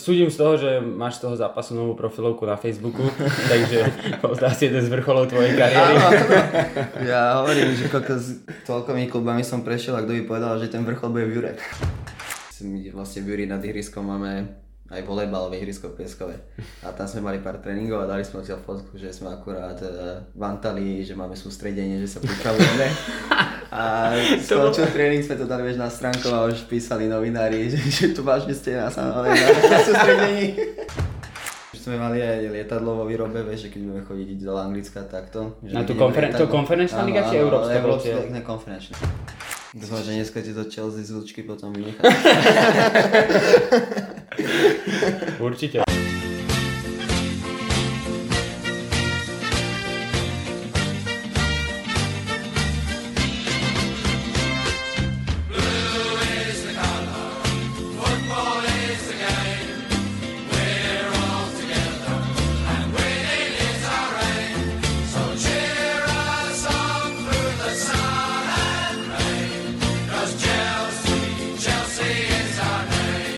[0.00, 3.04] súdim z toho, že máš z toho zápasu novú profilovku na Facebooku,
[3.52, 3.78] takže
[4.24, 5.96] to asi jeden z vrcholov tvojej kariéry.
[5.96, 6.20] Áno, áno.
[7.10, 10.82] Ja hovorím, že koľko s toľkomi klubami som prešiel a kto by povedal, že ten
[10.82, 11.52] vrchol bude v Jure.
[12.60, 14.60] My vlastne v Juri nad ihriskom máme
[14.90, 16.34] aj volejbalové ihrisko pieskové.
[16.82, 20.18] A tam sme mali pár tréningov a dali sme odtiaľ fotku, že sme akurát uh,
[20.34, 22.86] vantali, že máme sústredenie, že sa pripravujeme.
[23.70, 24.10] A
[24.42, 28.26] skončil tréning, sme to dali vieš, na stránku a už písali novinári, že, že tu
[28.26, 30.58] vážne ste na, na, na sústredení.
[31.80, 35.56] Sme mali aj lietadlo vo výrobe, vieš, že keď budeme chodiť do Anglicka takto.
[35.64, 39.00] Že Na tú konferen- to konferenčná liga či európska Európska, ne, konferenčná.
[39.72, 42.04] Dúfam, že dneska ti to Chelsea z potom vynechá.
[45.40, 45.82] Určite.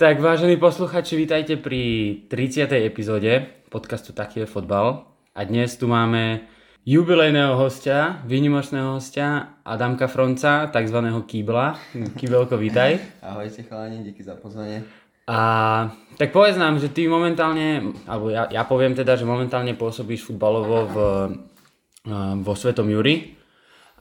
[0.03, 2.67] Tak vážení posluchači, vítajte pri 30.
[2.91, 5.07] epizóde podcastu Taký je fotbal.
[5.31, 6.43] A dnes tu máme
[6.83, 11.79] jubilejného hostia, výnimočného hostia Adamka Fronca, takzvaného Kýbla.
[12.19, 12.99] Kýbelko, vítaj.
[13.23, 14.83] Ahojte chalani, díky za pozvanie.
[15.31, 15.39] A
[16.19, 20.79] tak povedz nám, že ty momentálne, alebo ja, ja poviem teda, že momentálne pôsobíš futbalovo
[20.91, 20.97] v,
[22.11, 23.39] eh, vo Svetom Juri.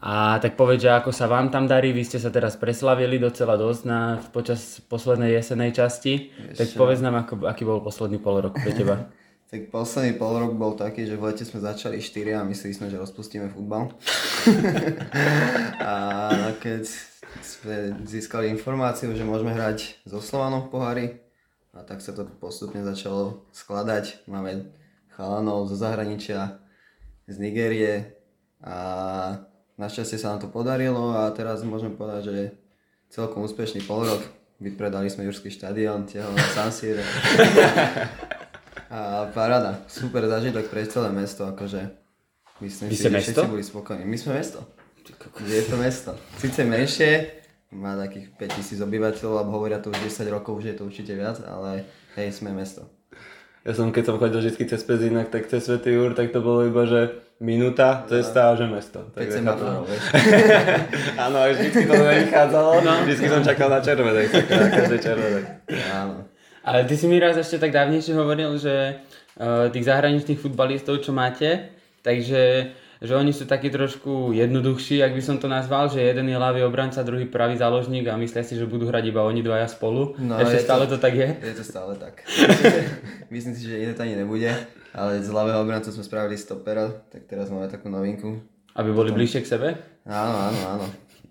[0.01, 3.53] A tak povedz, že ako sa vám tam darí, vy ste sa teraz preslavili docela
[3.53, 6.33] dosť na, počas poslednej jesenej časti.
[6.57, 8.97] tak Ešte- povedz nám, ako, aký bol posledný pol rok pre teba.
[9.51, 12.87] Tak posledný pol rok bol taký, že v lete sme začali 4 a mysleli sme,
[12.87, 13.91] že rozpustíme futbal.
[15.91, 15.91] a
[16.63, 16.87] keď
[17.43, 21.05] sme získali informáciu, že môžeme hrať so Slovanom v pohári,
[21.75, 24.23] a tak sa to postupne začalo skladať.
[24.31, 24.71] Máme
[25.11, 26.63] chalanov zo zahraničia,
[27.27, 28.15] z Nigérie
[28.63, 28.75] a
[29.79, 32.35] našťastie sa nám to podarilo a teraz môžem povedať, že
[33.11, 34.21] celkom úspešný pol rok.
[34.61, 37.01] Vypredali sme Jurský štadión, tiahol na San Siro.
[38.91, 41.95] A paráda, super zážitok pre celé mesto, akože
[42.59, 43.39] myslím Vy si, že mesto?
[43.39, 44.03] všetci boli spokojní.
[44.03, 44.59] My sme mesto.
[45.47, 46.11] Je to mesto.
[46.35, 47.11] Sice menšie,
[47.71, 51.39] má takých 5000 obyvateľov, alebo hovoria to už 10 rokov, už je to určite viac,
[51.47, 51.87] ale
[52.19, 52.83] hej, sme mesto.
[53.63, 56.67] Ja som, keď som chodil vždy cez Pezinak, tak cez Svetý Jur, tak to bolo
[56.67, 59.09] iba, že minúta, cesta a že mesto.
[59.11, 60.03] 5 Tak ja semaforov, vieš.
[61.25, 62.93] Áno, a vždycky to nevychádzalo, no.
[63.03, 65.43] vždycky som čakal na červenej, tak na každej červenej.
[65.89, 66.15] Áno.
[66.61, 69.01] Ale ty si mi raz ešte tak dávnejšie hovoril, že
[69.41, 71.73] uh, tých zahraničných futbalistov, čo máte,
[72.05, 72.71] takže
[73.01, 76.61] že oni sú takí trošku jednoduchší, ak by som to nazval, že jeden je ľavý
[76.61, 80.13] obranca, druhý pravý záložník a myslia si, že budú hrať iba oni dvaja spolu.
[80.21, 80.95] No, Ešte je to- stále to...
[81.01, 81.29] tak je?
[81.41, 82.21] Je to stále tak.
[83.33, 84.53] Myslím si, že iné to ani nebude,
[84.91, 88.43] ale z ľavého obrancu sme spravili stopera, tak teraz máme takú novinku.
[88.75, 89.67] Aby boli bližšie k sebe?
[90.07, 90.85] Áno, áno, áno.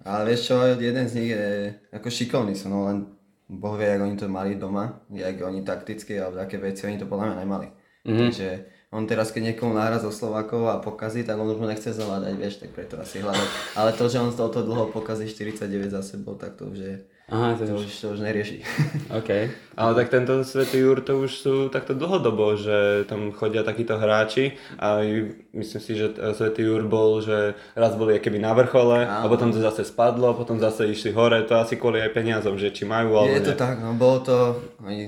[0.05, 3.05] Ale vieš čo, jeden z nich je ako šikovný sú, no len
[3.51, 7.11] Boh vie, jak oni to mali doma, jak oni takticky alebo aké veci oni to
[7.11, 7.69] podľa mňa nemali.
[8.07, 8.17] Mm-hmm.
[8.17, 8.49] Takže
[8.91, 12.35] on teraz, keď niekomu nahra zo Slovákov a pokazí, tak on už mu nechce zavládať,
[12.35, 13.49] vieš, tak preto asi hľadať.
[13.79, 16.95] Ale to, že on z tohoto dlho pokazí 49 za sebou, tak to už je,
[17.31, 17.87] Aha, to to už...
[17.87, 18.59] to už nerieši.
[19.19, 19.31] OK.
[19.79, 24.59] Ale tak tento Svetý Jur to už sú takto dlhodobo, že tam chodia takíto hráči
[24.77, 24.99] a
[25.55, 29.31] myslím si, že t- Svetý Jur bol, že raz boli keby na vrchole a Áno.
[29.31, 32.83] potom to zase spadlo, potom zase išli hore, to asi kvôli aj peniazom, že či
[32.83, 33.63] majú alebo Je to nie.
[33.63, 34.37] tak, no bolo to,
[34.83, 35.07] oni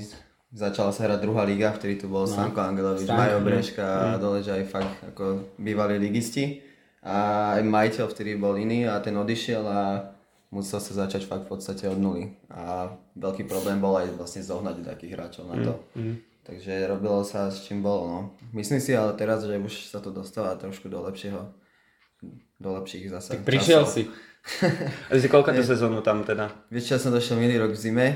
[0.54, 2.30] začala sa hrať druhá liga, vtedy tu bol no.
[2.30, 3.44] Stanko Angelovič, Majo no.
[3.44, 6.60] Breška a dole, že aj fakt ako bývalí ligisti.
[7.02, 9.80] A aj majiteľ vtedy bol iný a ten odišiel a
[10.52, 12.36] musel sa začať fakt v podstate od nuly.
[12.52, 15.72] A veľký problém bol aj vlastne zohnať takých hráčov na to.
[16.42, 18.20] Takže robilo sa s čím bolo, no.
[18.52, 21.54] Myslím si ale teraz, že už sa to dostáva trošku do lepšieho,
[22.58, 23.94] do lepších zase Tak prišiel časov.
[23.94, 24.02] si.
[25.08, 26.50] A si koľko tú sezónu tam teda?
[26.66, 28.06] Vieš, čo, som došiel minulý rok v zime,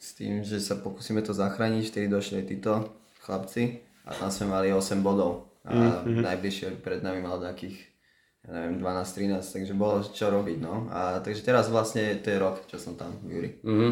[0.00, 2.72] s tým, že sa pokúsime to zachrániť, vtedy došli aj títo
[3.20, 6.24] chlapci a tam sme mali 8 bodov a mm-hmm.
[6.24, 7.93] najbližšie pred nami mal takých
[8.44, 10.88] ja neviem, 12-13, takže bolo čo robiť, no.
[10.88, 13.50] A takže teraz vlastne to je rok, čo som tam v Juri.
[13.62, 13.90] Mhm.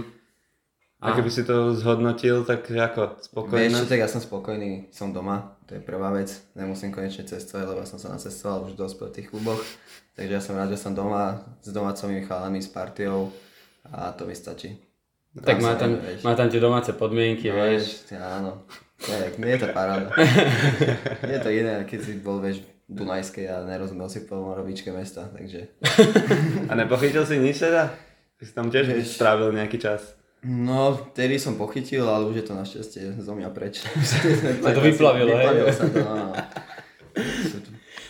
[1.03, 3.75] A keby si to zhodnotil, tak ako Vieš spokojné?
[3.75, 7.83] čo, tak ja som spokojný, som doma, to je prvá vec, nemusím konečne cestovať, lebo
[7.83, 9.59] ja som sa nacestoval už dosť po tých kluboch,
[10.15, 13.35] takže ja som rád, že som doma s domácimi chalami, s partiou
[13.85, 14.79] a to mi stačí.
[15.35, 16.23] Tak má tam, vieš.
[16.23, 18.07] má tam tie domáce podmienky, No, vieš.
[18.07, 18.63] vieš, áno.
[19.01, 20.07] Tak, nie je to paráda.
[21.27, 25.29] je to iné, keď si bol, vieš, v Dunajskej a nerozumel si po robičke mesta,
[25.33, 25.73] takže...
[26.71, 27.89] A nepochytil si nič teda?
[28.37, 29.17] Ty si tam tiež Vieš.
[29.17, 30.19] strávil nejaký čas.
[30.43, 33.79] No, vtedy som pochytil, ale už je to našťastie zo mňa preč.
[34.03, 35.47] Sa to vyplavilo, hej?
[35.47, 36.35] Vyplavilo sa to, no.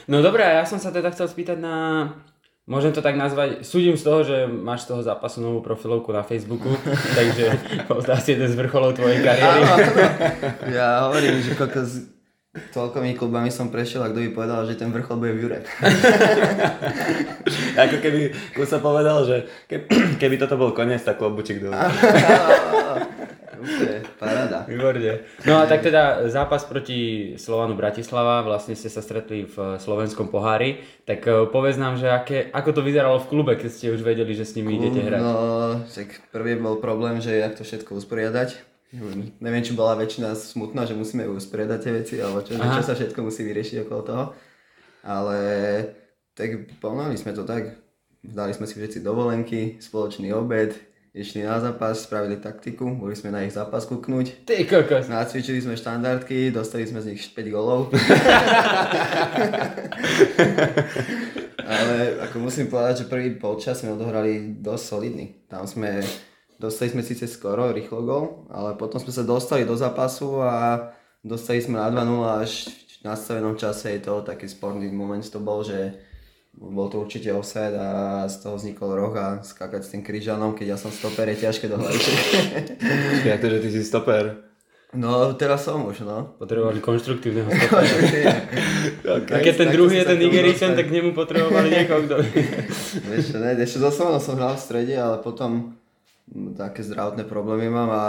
[0.08, 2.08] No dobré, a ja som sa teda chcel spýtať na...
[2.64, 6.22] Môžem to tak nazvať, súdim z toho, že máš z toho zápasu novú profilovku na
[6.22, 6.72] Facebooku,
[7.18, 7.58] takže
[7.90, 9.62] to asi jeden z vrcholov tvojej kariéry.
[9.66, 9.74] Áno.
[10.70, 12.11] Ja hovorím, že koľko z
[12.52, 15.58] toľkomi klubami som prešiel a kto by povedal, že ten vrchol bude v Jure.
[17.88, 18.36] Ako keby
[18.68, 19.36] sa povedal, že
[19.72, 19.84] keby,
[20.20, 21.72] keby toto bol koniec, tak klobučík dole.
[23.62, 24.66] Úplne, paráda.
[24.66, 25.22] Výborne.
[25.46, 30.82] No a tak teda zápas proti Slovanu Bratislava, vlastne ste sa stretli v slovenskom pohári,
[31.06, 34.34] tak eh, povedz nám, že aké, ako to vyzeralo v klube, keď ste už vedeli,
[34.34, 35.20] že s nimi idete hrať.
[35.22, 35.34] No,
[35.86, 38.71] tak prvý bol problém, že jak to všetko usporiadať.
[39.40, 43.24] Neviem, či bola väčšina smutná, že musíme usporiadať tie veci, alebo čo, čo sa všetko
[43.24, 44.24] musí vyriešiť okolo toho.
[45.02, 45.38] Ale
[46.36, 47.76] tak pomáhali sme to tak.
[48.22, 50.78] Dali sme si všetci dovolenky, spoločný obed,
[51.12, 54.48] išli na zápas, spravili taktiku, boli sme na ich zápas kúknuť.
[54.48, 55.12] Ty kokos.
[55.12, 57.92] Nacvičili sme štandardky, dostali sme z nich 5 golov.
[61.72, 61.96] Ale
[62.28, 65.36] ako musím povedať, že prvý polčas sme odohrali dosť solidný.
[65.48, 66.00] Tam sme,
[66.62, 68.24] dostali sme síce skoro, rýchlo gol,
[68.54, 70.94] ale potom sme sa dostali do zápasu a
[71.26, 73.98] dostali sme na 2-0 až v nastavenom čase.
[73.98, 75.98] Je to taký sporný moment to bol, že
[76.54, 80.76] bol to určite offside a z toho vznikol roh a skákať s tým križanom, keď
[80.76, 82.04] ja som stoper, je ťažké dohľadiť.
[83.26, 84.52] Jak to, že ty si stoper?
[84.92, 86.36] No, teraz som už, no.
[86.36, 88.44] Potrebovali konštruktívneho stopera.
[89.08, 92.20] A keď ten druhý je ten Nigeričan, tak k nemu potrebovali niekoho, kto...
[93.08, 93.88] Vieš ne, ešte so
[94.20, 95.80] som hral v strede, ale potom
[96.56, 98.04] také zdravotné problémy mám a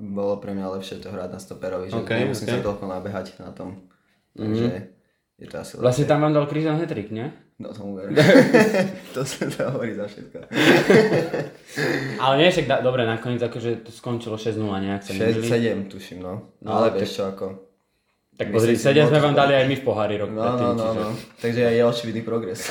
[0.00, 2.56] bolo pre mňa lepšie to hrať na stoperovi, že Okay, nemusím okay.
[2.56, 3.84] sa toľko nabehať na tom.
[4.32, 4.66] Takže
[5.38, 6.10] je to asi Vlastne lepšie.
[6.10, 7.28] tam vám dal Križan hetrik, nie?
[7.58, 8.14] No tomu verím.
[9.14, 10.46] to sa to hovorí za všetko.
[12.22, 15.82] Ale nie, však da, dobre, nakoniec akože to skončilo 6-0, nejak sa 6, nemýlim.
[15.84, 16.54] 7 tuším, no.
[16.62, 17.67] No, ale vieš čo, ako...
[18.38, 20.46] Tak pozri, Myslím si, 7 sme to vám dali aj my v pohári rok No,
[20.46, 21.00] predtým, no, no, čiže...
[21.02, 21.10] no.
[21.42, 22.60] Takže je očividný progres.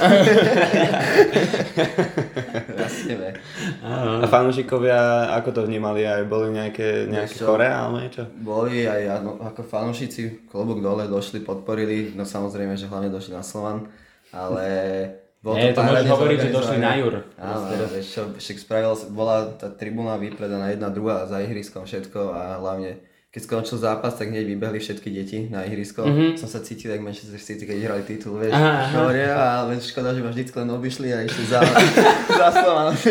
[2.88, 3.36] Rastieme.
[3.84, 6.08] A fanúšikovia, ako to vnímali?
[6.08, 7.52] Aj boli nejaké, nejaké čo?
[7.52, 8.31] chore alebo niečo?
[8.40, 13.44] Boli aj no, ako fanúšici, klobúk dole, došli, podporili, no samozrejme, že hlavne došli na
[13.44, 13.92] Slovan,
[14.31, 14.63] ale
[15.44, 16.96] bol Nie, to môžeš parádne hovoriť, že došli na.
[16.96, 17.28] Jur.
[17.36, 22.63] Áno, vieš čo, však spravil, bola tá tribúna vypredaná jedna, druhá za ihriskom všetko a
[22.63, 23.04] hlavne
[23.38, 26.01] keď skončil zápas, tak hneď vybehli všetky deti na ihrisko.
[26.01, 26.25] Mhm.
[26.36, 28.50] Som sa cítil, jak Manchester City, keď hrali titul, vieš.
[28.50, 28.98] Aha, aha.
[28.98, 29.30] Hovoria,
[29.62, 31.62] ale škoda, že ma vždycky len obišli a išli za,
[32.34, 32.98] za Slovan.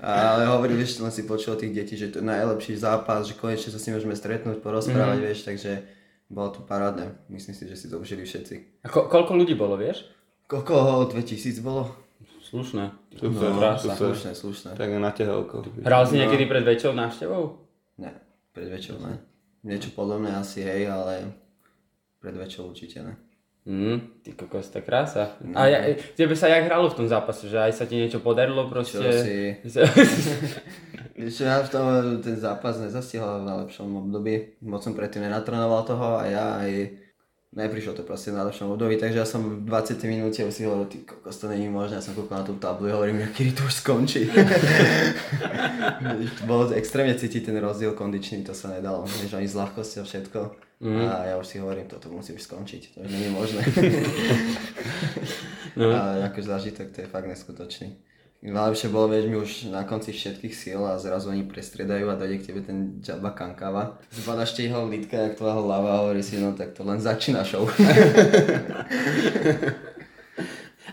[0.00, 3.34] Ale hovorím, vieš, len si počul od tých detí, že to je najlepší zápas, že
[3.34, 5.24] konečne sa s nimi môžeme stretnúť, porozprávať, Mhm.
[5.26, 5.72] vieš, takže
[6.26, 7.18] bolo to parádne.
[7.26, 8.54] Myslím si, že si to užili všetci.
[8.80, 10.06] A ko- koľko ľudí bolo, vieš?
[10.46, 10.72] Koľko?
[11.10, 11.90] 2000 bolo?
[12.42, 12.90] Slušné.
[13.12, 13.76] Super, No.
[13.76, 14.70] Slušné, slušné.
[14.72, 15.62] Tak na tehelko.
[15.78, 17.69] Hral si niekedy pred väčšou návštevou?
[18.00, 18.16] Ne,
[18.56, 19.20] pred väčšou ne.
[19.60, 21.36] Niečo podobné asi, hej, ale
[22.16, 23.14] pred väčšou určite ne.
[23.68, 25.36] Mm, ty kokos, tá krása.
[25.52, 25.84] A ja,
[26.16, 29.04] tebe sa jak hralo v tom zápase, že aj sa ti niečo podarilo proste?
[29.04, 29.36] Čo si...
[31.20, 31.84] Ja v tom
[32.24, 34.56] ten zápas nezastihol v najlepšom období.
[34.64, 36.96] Moc som predtým nenatrénoval toho a ja aj
[37.50, 40.86] neprišlo to proste v najlepšom období, takže ja som v 20 minúte už si hovoril,
[40.86, 43.66] ty kokos, to není možné, ja som kúkol na tú tablu a hovorím, kedy to
[43.66, 44.30] už skončí.
[46.50, 50.40] Bolo extrémne cítiť ten rozdiel kondičný, to sa nedalo, vieš, ani s ľahkosťou všetko.
[50.80, 51.04] Mm.
[51.12, 53.62] A ja už si hovorím, toto musí už skončiť, to už je možné.
[55.78, 55.86] No.
[55.94, 57.94] A ako zážitok, to je fakt neskutočný.
[58.40, 62.40] Najlepšie bolo, vieš, mi už na konci všetkých síl a zrazu oni prestriedajú a dojde
[62.40, 64.00] k tebe ten Jabba Kankava.
[64.08, 67.44] Zbadaš tie jeho lítka, jak tvojho hlava a hovorí si, no tak to len začína
[67.44, 67.68] show.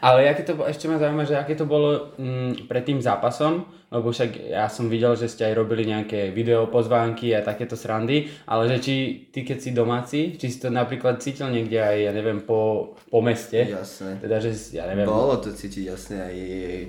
[0.02, 4.12] Ale aké to, ešte ma zaujíma, že aké to bolo mm, pred tým zápasom, lebo
[4.12, 8.68] však ja som videl, že ste aj robili nejaké video pozvánky a takéto srandy, ale
[8.68, 8.96] že či
[9.32, 13.20] ty keď si domáci, či si to napríklad cítil niekde aj, ja neviem, po, po
[13.24, 14.20] meste, Jasné.
[14.20, 16.36] teda že, ja neviem, Bolo to cítiť jasne aj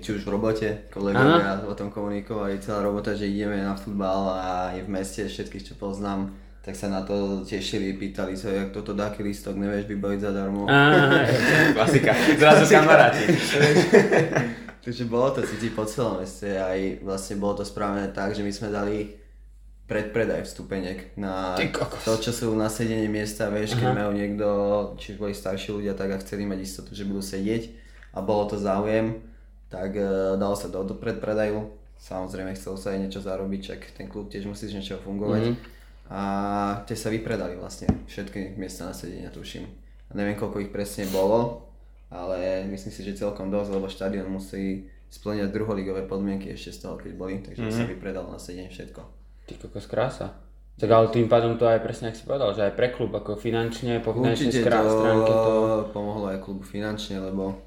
[0.02, 4.74] či už v robote, kolegovia o tom komunikovali, celá robota, že ideme na futbal a
[4.74, 6.34] aj v meste všetkých, čo poznám,
[6.68, 10.68] tak sa na to tešili, pýtali sa, jak toto dáky listok, nevieš vybaviť zadarmo.
[10.68, 11.24] Á,
[11.80, 12.12] Klasika.
[12.36, 13.24] Zrazu kamaráti.
[14.84, 18.52] Takže bolo to cítiť po celom meste aj vlastne bolo to spravené tak, že my
[18.52, 19.16] sme dali
[19.88, 21.56] predpredaj vstupenek na
[22.04, 24.48] to, čo sú na sedenie miesta, vieš, keď majú niekto,
[25.00, 27.72] či boli starší ľudia, tak a chceli mať istotu, že budú sedieť
[28.12, 29.24] a bolo to záujem,
[29.72, 31.72] tak e, dalo sa do, do predpredaju.
[31.96, 35.56] Samozrejme chcel sa aj niečo zarobiť, čak ten klub tiež musí z niečoho fungovať.
[36.08, 36.20] A
[36.84, 39.68] tie sa vypredali vlastne, všetky miesta na sedenia tuším.
[40.08, 41.68] A neviem koľko ich presne bolo,
[42.08, 46.96] ale myslím si, že celkom dosť, lebo štadión musí splňať druholigové podmienky ešte z toho,
[46.96, 47.68] keď boli, takže Mhm.
[47.68, 47.84] mm-hmm.
[47.84, 49.00] sa vypredalo na 7 všetko.
[49.44, 50.32] Ty kokos krása.
[50.78, 53.34] Tak ale tým pádom to aj presne, ak si povedal, že aj pre klub, ako
[53.34, 55.42] finančne, po finančnej skrá- to, stránke to...
[55.90, 57.58] pomohlo aj klubu finančne, lebo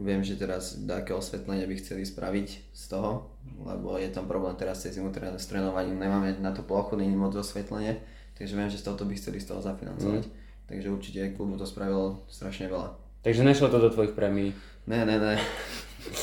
[0.00, 4.80] viem, že teraz také osvetlenie by chceli spraviť z toho, lebo je tam problém teraz
[4.80, 8.00] cez zimu s trénovaním, nemáme na to plochu, není moc osvetlenie,
[8.34, 10.24] takže viem, že z tohoto by chceli z toho zafinancovať.
[10.24, 10.38] Mhm.
[10.70, 12.94] Takže určite klubu to spravilo strašne veľa.
[13.26, 14.54] Takže nešlo to do tvojich prémií.
[14.86, 15.34] Ne, ne, ne.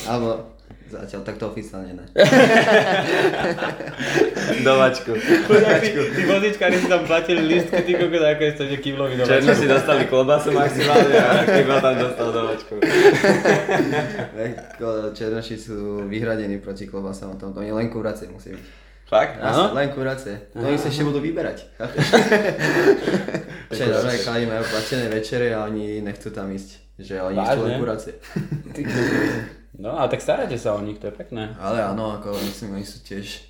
[0.08, 0.57] Alebo
[0.88, 2.04] zatiaľ takto oficiálne ne.
[4.66, 5.12] Dovačku.
[5.14, 9.52] Ty, ty vozičkári si tam platili listky, ty kokos, ako je to, že kývlový Černo
[9.52, 12.74] si dostali klobasu maximálne a Kýbel tam dostal dovačku.
[15.18, 18.88] Černoši sú vyhradení proti klobasám a tomto, oni len kuracie musí byť.
[19.08, 19.40] Fakt?
[19.40, 19.72] Áno?
[19.72, 20.52] Len kuracie.
[20.52, 21.64] To oni sa ešte budú vyberať.
[23.72, 26.87] normálne chalani majú platené večere a oni nechcú tam ísť.
[26.98, 27.78] Že oni chcú len Vážne?
[27.78, 28.12] kuracie.
[28.74, 29.22] Ty kokos.
[29.78, 31.54] No a tak staráte sa o nich, to je pekné.
[31.54, 33.46] Ale áno, ako myslím, oni sú tiež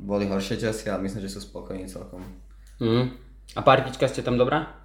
[0.00, 2.24] boli horšie časy, ale myslím, že sú spokojní celkom.
[2.80, 3.12] Mm.
[3.52, 4.80] A partička ste tam dobrá?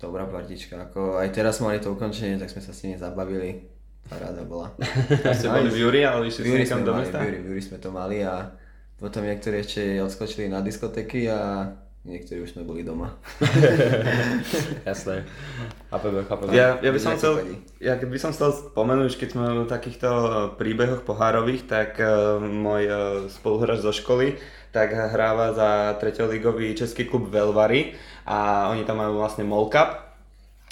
[0.00, 3.68] Dobrá partička, ako aj teraz mali to ukončenie, tak sme sa s nimi zabavili.
[4.08, 4.72] Paráda bola.
[5.28, 7.20] A ste boli v Júri, ale išli ste niekam do mesta?
[7.20, 8.48] v Júri, v Júri sme to mali a
[8.96, 11.68] potom niektorí ešte odskočili na diskotéky a
[12.08, 13.20] niektorí už sme boli doma.
[14.88, 15.28] Jasné.
[15.92, 16.50] Chápeme, chápeme.
[16.56, 20.30] Ja, ja by som chcel, ja by som chcel spomenúť, keď sme o takýchto eh,
[20.56, 22.98] príbehoch pohárových, tak uh, môj uh,
[23.28, 27.96] spoluhráč zo školy tak hráva za treťoligový český klub Velvary
[28.28, 30.07] a oni tam majú vlastne Mall Cup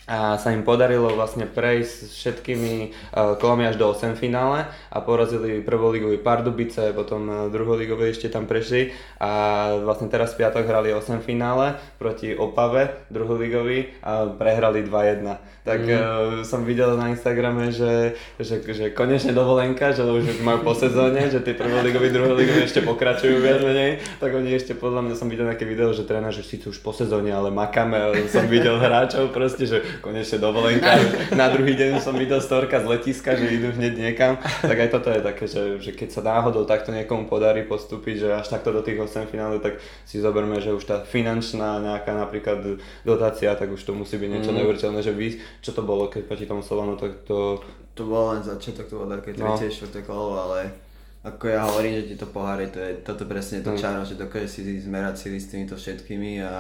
[0.07, 2.75] a sa im podarilo vlastne prejsť s všetkými
[3.11, 8.47] uh, kolami až do 8 finále a porazili prvoligový Pardubice, potom uh, druholigové ešte tam
[8.47, 9.31] prešli a
[9.83, 15.67] vlastne teraz v piatok hrali 8 finále proti Opave, druholigový a prehrali 2-1.
[15.67, 16.47] Tak mm.
[16.47, 21.43] som videl na Instagrame, že, že, že konečne dovolenka, že už majú po sezóne, že
[21.43, 25.67] tí prvoligoví, druholigoví ešte pokračujú viac menej, tak oni ešte podľa mňa som videl nejaké
[25.67, 27.99] video, že tréner, že síce už po sezóne, ale makáme,
[28.31, 30.93] som videl hráčov proste, že konečne dovolenka.
[31.35, 34.37] Na druhý deň som videl storka z letiska, že idú hneď niekam.
[34.41, 38.29] Tak aj toto je také, že, že keď sa náhodou takto niekomu podarí postúpiť, že
[38.33, 42.81] až takto do tých 8 finále, tak si zoberme, že už tá finančná nejaká napríklad
[43.03, 44.57] dotácia, tak už to musí byť niečo mm.
[44.61, 47.61] neuveriteľné, že vy, čo to bolo, keď proti tomu Slovanu, tak to...
[47.97, 49.57] To bolo len začiatok, to bolo také No.
[49.57, 50.69] tretie, štvrté kolo, ale
[51.25, 53.81] ako ja hovorím, že tieto poháry, to je toto presne to Mm.
[53.81, 56.55] čaro, že dokáže si zmerať sily s týmito všetkými a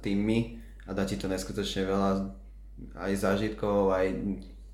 [0.00, 2.10] tými a dá ti to neskutočne veľa
[2.96, 4.06] aj zážitkov, aj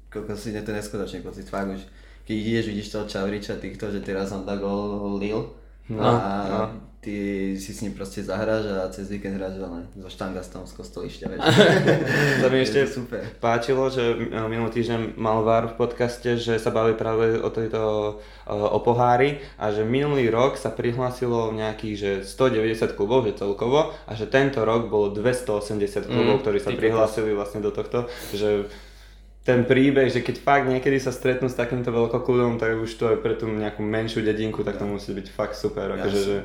[0.09, 1.83] koľko si je to neskutočný pocit, fakt už
[2.29, 5.57] keď ideš, vidíš toho Čavriča týchto, že teraz on dá gol Lil
[5.89, 6.61] No, a no.
[6.99, 11.25] Ty si s ním proste zahráš a cez víkend hráš len so štangastom z kostolišťa,
[11.31, 11.41] vieš.
[12.43, 13.23] To mi ešte super.
[13.39, 17.81] páčilo, že e, minulý týždeň mal VAR v podcaste, že sa bavili práve o tejto
[18.45, 23.95] e, o pohári a že minulý rok sa prihlásilo nejakých že 190 klubov, že celkovo
[23.95, 28.67] a že tento rok bolo 280 klubov, Mm, ktorí sa prihlásili vlastne do tohto, že
[29.49, 33.17] ten príbeh, že keď fakt niekedy sa stretnú s takýmto veľkoklubom, tak už to je
[33.17, 36.37] pre tú nejakú menšiu dedinku, tak to musí byť fakt super, akože, že,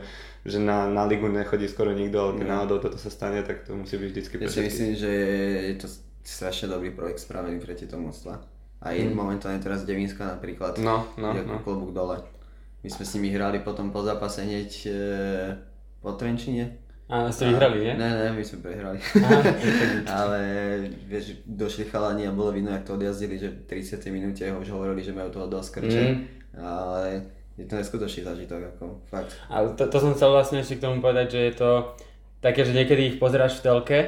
[0.43, 3.79] že na, na ligu nechodí skoro nikto, ale keď náhodou toto sa stane, tak to
[3.79, 5.12] musí byť vždycky Ja si myslím, že
[5.71, 5.88] je to
[6.23, 8.43] strašne dobrý projekt spravený pre tieto mústva.
[8.83, 9.15] A mm.
[9.15, 11.63] momentálne teraz Devinska napríklad, No, no, je ako no.
[11.63, 12.19] klobúk dole.
[12.83, 15.00] My sme s nimi hrali potom po zápase hneď e,
[16.03, 16.83] po Trenčine.
[17.07, 17.93] A ste vyhrali, nie?
[17.95, 19.00] Ne, ne, my sme prehrali.
[20.19, 20.39] Ale
[21.07, 25.00] vieš, došli chalani a bolo vidno, jak to odjazdili, že v 30 minúte už hovorili,
[25.00, 26.03] že majú toho dosť krče.
[26.03, 26.19] Mm.
[26.59, 27.03] Ale
[27.57, 29.38] je to neskutočný zažitok, ako fakt.
[29.50, 31.72] A to, to som chcel vlastne ešte k tomu povedať, že je to
[32.41, 34.00] také, že niekedy ich pozeráš v telke,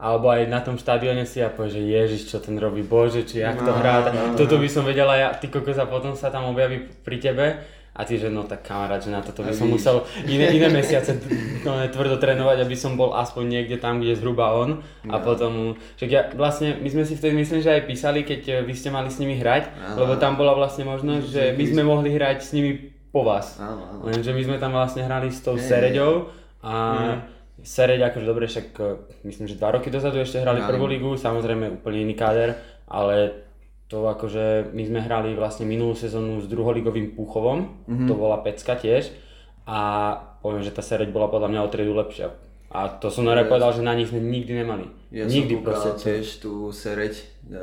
[0.00, 3.44] alebo aj na tom štadióne si a povieš, že ježiš, čo ten robí, bože, či
[3.44, 4.36] jak to No, hrá, no, no.
[4.36, 7.46] toto by som vedela ja, ty kokos a potom sa tam objaví pri tebe
[7.90, 9.76] a ty, že no tak kamarát, že na toto by A som vidíš.
[9.76, 11.18] musel iné, iné mesiace
[11.60, 15.20] no, tvrdo trénovať, aby som bol aspoň niekde tam, kde je zhruba on a No.
[15.20, 15.52] potom,
[15.94, 18.88] však ja vlastne, my sme si vtedy myslím, že aj písali, keď eh, vy ste
[18.88, 19.96] mali s nimi hrať, Áno.
[20.00, 22.78] lebo tam bola vlastne možnosť, že my sme mohli hrať s nimi
[23.08, 23.58] po vás.
[23.58, 24.00] Áno.
[24.02, 26.30] Lenže my sme tam vlastne hrali s tou Nie, Sereďou
[26.60, 27.20] a Mm.
[27.60, 28.84] Sereď akože dobre, však e,
[29.22, 30.68] myslím, že dva roky dozadu ešte hrali Áno.
[30.70, 32.56] prvú ligu, samozrejme úplne iný káder,
[32.86, 33.36] ale
[33.90, 38.06] to akože my sme hrali vlastne minulú sezónu s druholigovým Púchovom, Mhm.
[38.06, 39.10] to bola pecka tiež
[39.66, 39.78] a
[40.38, 42.30] poviem, že tá Sereď bola podľa mňa o triedu lepšia.
[42.70, 43.44] A to som Yes.
[43.44, 44.86] povedal, že na nich sme nikdy nemali.
[45.10, 45.90] Ja nikdy som proste.
[46.00, 47.58] tiež tú Sereď, eh,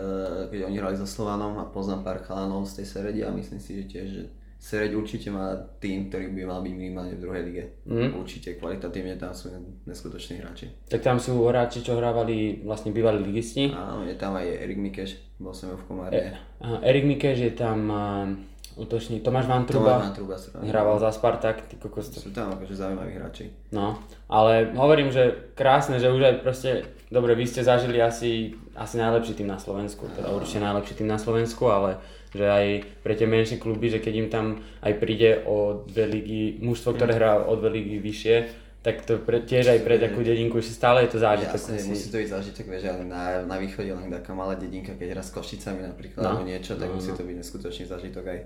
[0.51, 3.71] keď oni hrali so Slovanom a poznám pár chalanov z tej Seredi a myslím si,
[3.73, 4.23] že tiež, že
[4.67, 7.63] Sereď určite má tým, ktorý by mal byť minimálne v druhej lige.
[7.87, 8.19] Mm.
[8.19, 9.47] Určite kvalitatívne tam sú
[9.87, 10.67] neskutoční hráči.
[10.91, 13.71] Tak tam sú hráči, čo hrávali vlastne bývalí ligisti.
[13.71, 16.19] Áno, je tam aj Erik Mikeš, bol som v Komárne.
[16.19, 18.27] E, aha, Erik Mikeš je tam, a,
[18.75, 19.23] útočník.
[19.23, 20.03] Tomáš Vantruba.
[20.03, 20.35] Tomáš Vantruba
[20.67, 22.11] Hrával za Spartak, ty kokos.
[22.11, 23.55] Sú tam akože zaujímaví hráči.
[23.71, 26.71] No, ale hovorím, že krásne, že už aj proste,
[27.07, 31.15] dobre, vy ste zažili asi, asi najlepší tým na Slovensku, teda určite najlepší tým na
[31.15, 32.65] Slovensku, ale že aj
[32.99, 34.45] pre tie menšie kluby, že keď im tam
[34.79, 38.35] aj príde o dve ligy, mužstvo, ktoré hrá o dve ligy vyššie,
[38.77, 41.55] tak to pre, tiež aj pre takú dedinku, že stále je to zážitok.
[41.55, 44.93] Jasne, si- musí to byť zážitok, vieš, ale na, na východe len taká malá dedinka,
[44.93, 46.29] keď hrá s Košicami napríklad, No.
[46.33, 47.15] alebo niečo, tak No, musí no.
[47.15, 48.39] to byť neskutočný zážitok aj.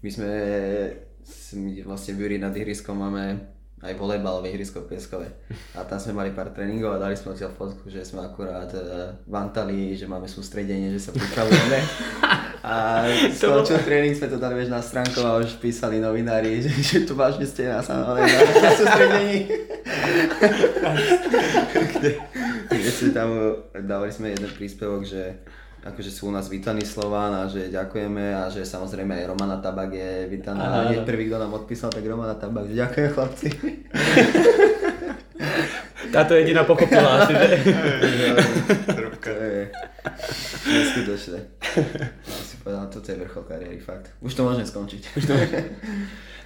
[0.00, 0.30] My sme,
[1.54, 3.40] my vlastne v Júri nad ihriskom máme
[3.80, 5.32] aj volejbalové ihrisko pieskové.
[5.72, 9.16] A tam sme mali pár tréningov a dali sme odtiaľ fotku, že sme akurát uh,
[9.24, 11.80] vantali, že máme sústredenie, že sa pripravujeme.
[12.60, 17.08] A skončil tréning, sme to dali vieš, na stránku a už písali novinári, že, že
[17.08, 19.48] tu vážne ste na, na, na sústredení.
[21.96, 22.20] kde,
[22.68, 23.32] kde si tam
[23.72, 25.40] dávali sme jeden príspevok, že
[25.80, 29.92] akože sú u nás vítaní Slován a že ďakujeme a že samozrejme aj Romana Tabak
[29.92, 30.64] je vítaná.
[30.64, 33.48] A hneď prvý, kto nám odpísal, tak Romana Tabak, že ďakujem chlapci.
[36.10, 37.48] Táto jediná pochopila asi, že?
[40.66, 41.38] neskutočné.
[42.26, 44.10] Ja si povedal, toto je vrchol kariéry, fakt.
[44.18, 45.02] Už to môžeme skončiť.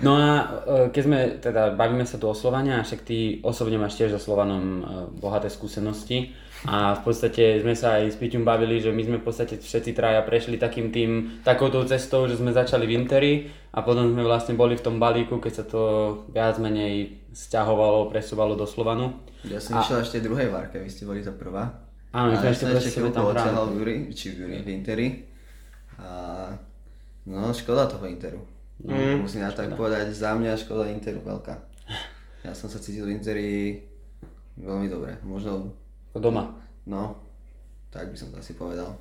[0.05, 0.45] No a e,
[0.93, 4.65] keď sme, teda bavíme sa tu o Slovania, však ty osobne máš tiež so Slovanom
[4.65, 4.83] e,
[5.17, 9.27] bohaté skúsenosti a v podstate sme sa aj s Piťom bavili, že my sme v
[9.29, 13.35] podstate všetci traja prešli takým tým, takouto cestou, že sme začali v Interi
[13.77, 15.81] a potom sme vlastne boli v tom balíku, keď sa to
[16.33, 19.13] viac menej sťahovalo, presúvalo do Slovanu.
[19.45, 21.69] Ja som išiel ešte druhej várke, vy ste boli za prvá.
[22.17, 23.53] Áno, my sme A ešte proti sebe tam hrali.
[23.53, 25.09] v Juri, či v Juri, v Interi.
[26.01, 26.49] A
[27.29, 28.41] no, škoda toho Interu.
[28.81, 31.55] No, musím ja tak povedať, za mňa škoda Interu veľká.
[32.47, 33.85] Ja som sa cítil v Interi
[34.57, 35.21] veľmi dobre.
[35.27, 35.77] Možno,
[36.21, 36.55] Doma.
[36.87, 37.17] no,
[37.91, 38.99] tak by som to asi povedal.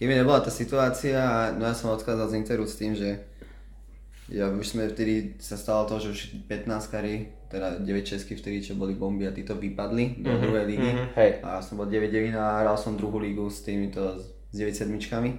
[0.00, 3.20] Keby nebola tá situácia, no ja som odchádzal z Interu s tým, že
[4.30, 8.62] ja už sme vtedy sa stalo to, že už 15 kary, teda 9 česky vtedy,
[8.62, 10.90] čo boli bomby a títo vypadli do druhej ligy.
[11.18, 11.30] Hej.
[11.42, 15.30] A som bol 9-9 a hral som druhú lígu s týmito s 9 sedmičkami.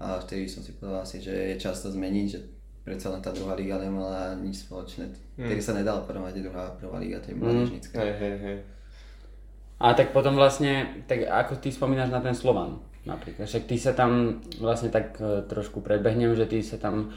[0.00, 2.40] A vtedy som si povedal asi, že je čas to zmeniť, že
[2.82, 5.12] predsa len tá druhá liga nemala nič spoločné.
[5.36, 7.94] Vtedy sa nedala porovnať druhá prvá liga, to je mládežnícka.
[8.00, 8.56] Hej, hej, hej.
[9.82, 13.92] A tak potom vlastne, tak ako ty spomínaš na ten Slovan napríklad, však ty sa
[13.98, 17.10] tam vlastne tak e, trošku predbehnem, že ty sa tam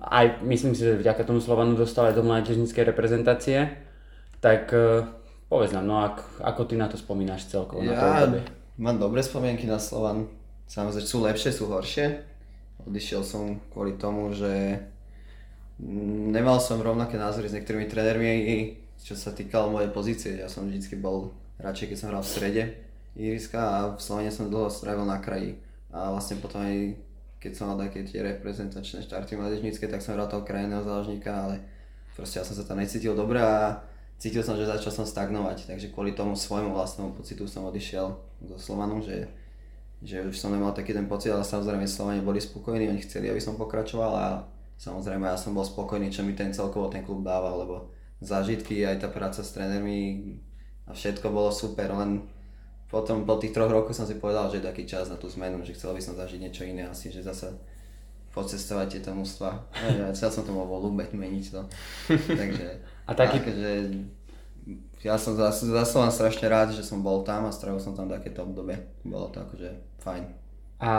[0.00, 3.68] aj myslím si, že vďaka tomu Slovanu dostal aj do mládežníckej reprezentácie,
[4.40, 5.04] tak e,
[5.48, 8.40] povedz nám, no ak, ako ty na to spomínaš celkovo na to Ja obdobie?
[8.80, 10.28] mám dobré spomienky na Slovan.
[10.66, 12.06] Samozrejme sú lepšie, sú horšie.
[12.84, 14.82] Odišiel som kvôli tomu, že
[16.32, 18.32] nemal som rovnaké názory s niektorými trénermi,
[19.00, 20.32] čo sa týkalo mojej pozície.
[20.40, 22.62] Ja som vždycky bol radšej, keď som hral v strede
[23.16, 25.56] ihriska a v Slovene som dlho strávil na kraji.
[25.88, 27.06] A vlastne potom aj
[27.40, 31.62] keď som mal také tie reprezentačné štarty mládežnícke, tak som hral toho krajného záložníka, ale
[32.16, 33.84] proste ja som sa tam necítil dobre a
[34.16, 38.56] cítil som, že začal som stagnovať, takže kvôli tomu svojmu vlastnému pocitu som odišiel do
[38.56, 39.28] Slovanu, že,
[40.00, 43.38] že už som nemal taký ten pocit, ale samozrejme Slovani boli spokojní, oni chceli, aby
[43.38, 44.26] som pokračoval a
[44.80, 47.92] samozrejme ja som bol spokojný, čo mi ten celkovo ten klub dával, lebo
[48.24, 50.34] zážitky, aj tá práca s trénermi
[50.86, 52.22] a všetko bolo super, len
[52.86, 55.58] potom po tých troch rokoch som si povedal, že je taký čas na tú zmenu,
[55.66, 57.50] že chcel by som zažiť niečo iné asi, že zase
[58.30, 59.64] pocestovať tieto mústva.
[59.74, 61.60] Ja chcel som to mohol ľúbeť, meniť to.
[62.40, 62.68] Takže,
[63.08, 63.70] A taký- takže
[65.02, 68.10] ja som za, za Slovan strašne rád, že som bol tam a strávil som tam
[68.10, 68.76] takéto obdobie.
[69.06, 69.70] Bolo to akože
[70.02, 70.26] fajn.
[70.76, 70.92] A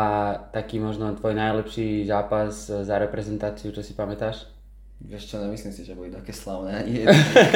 [0.50, 4.50] taký možno tvoj najlepší zápas za reprezentáciu, čo si pamätáš?
[4.98, 6.82] Vieš čo, nemyslím si, že boli také slavné.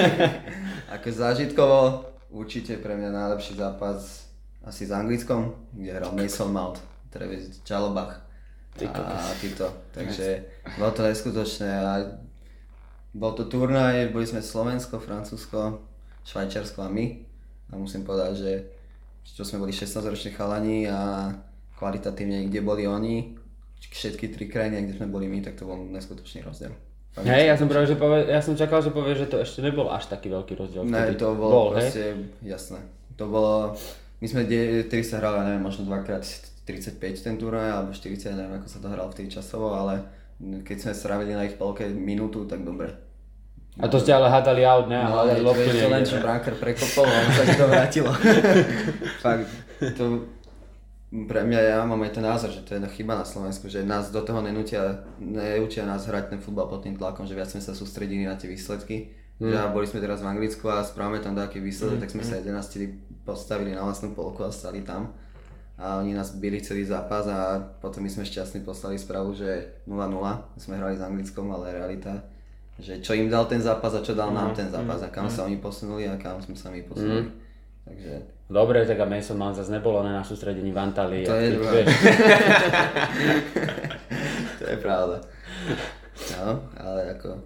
[0.94, 4.32] Ako zážitkovo, určite pre mňa najlepší zápas
[4.64, 6.80] asi s Anglickom, kde hral Mason Mount,
[7.12, 8.24] Travis Jalobach
[8.80, 9.68] a títo.
[9.92, 10.28] Takže
[10.80, 11.92] bolo to neskutočné a
[13.12, 15.84] bol to turnaj, boli sme Slovensko, Francúzsko,
[16.24, 17.06] Švajčiarsko a my.
[17.72, 18.52] A musím povedať, že
[19.28, 21.32] čo sme boli 16-roční chalani a
[21.76, 23.36] kvalitatívne, kde boli oni,
[23.82, 26.72] všetky tri krajiny, kde sme boli my, tak to bol neskutočný rozdiel.
[27.20, 29.92] Hej, ja som práve, že povie, ja som čakal, že povieš, že to ešte nebol
[29.92, 30.88] až taký veľký rozdiel.
[30.88, 31.92] Ne, to bolo Bol, hej?
[31.92, 32.04] proste,
[32.40, 32.80] jasné.
[33.20, 33.76] To bolo,
[34.24, 36.24] my sme, de- vtedy sa hrali, neviem, možno dvakrát
[36.64, 40.08] 35 ten turnaj, alebo 40, neviem, ako sa to hralo vtedy časovo, ale
[40.40, 42.96] keď sme strávili na ich polke minútu, tak dobre.
[43.80, 45.00] A to ste ale hádali out, ne?
[45.00, 48.12] No, hádali ale loptu len čo bránkar prekopol on sa to vrátilo.
[49.24, 49.48] Fakt,
[49.96, 50.28] to
[51.12, 54.16] pre mňa, ja mám aj ten názor, že to je chyba na Slovensku, že nás
[54.16, 57.76] do toho nenútia, neučia nás hrať ten futbal pod tým tlakom, že viac sme sa
[57.76, 59.12] sústredili na tie výsledky.
[59.44, 59.52] Mm.
[59.52, 62.04] Že boli sme teraz v Anglicku a správame tam taký výsledok, mm.
[62.08, 65.12] tak sme sa 11 postavili na vlastnú polku a stali tam.
[65.76, 69.98] a oni nás byli celý zápas a potom my sme šťastní poslali správu, že 0-0,
[70.62, 72.24] sme hrali s Anglickom, ale realita,
[72.80, 75.44] že čo im dal ten zápas a čo dal nám ten zápas a kam sa
[75.44, 77.28] oni posunuli a kam sme sa my posunuli.
[77.82, 78.14] Takže
[78.52, 81.24] Dobre, tak a Mason Mount zase nebolo na sústredení v Antalii.
[81.24, 81.88] To je vieš,
[84.60, 85.24] to je pravda.
[86.36, 87.40] No, ale ako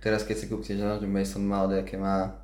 [0.00, 2.40] teraz keď si kúpte, že že Mason Mount, aké má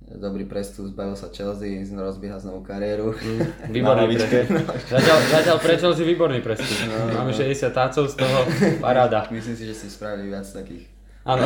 [0.00, 3.18] dobrý prestup, zbavil sa Chelsea, rozbieha znovu kariéru.
[3.74, 4.46] výborný lavičke.
[4.46, 4.70] prestup.
[4.86, 6.76] Zatiaľ, zatiaľ pre Chelsea výborný prestup.
[7.14, 8.38] Máme 60 tácov z toho,
[8.84, 9.26] paráda.
[9.34, 10.99] Myslím si, že si spravili viac takých.
[11.20, 11.44] Áno.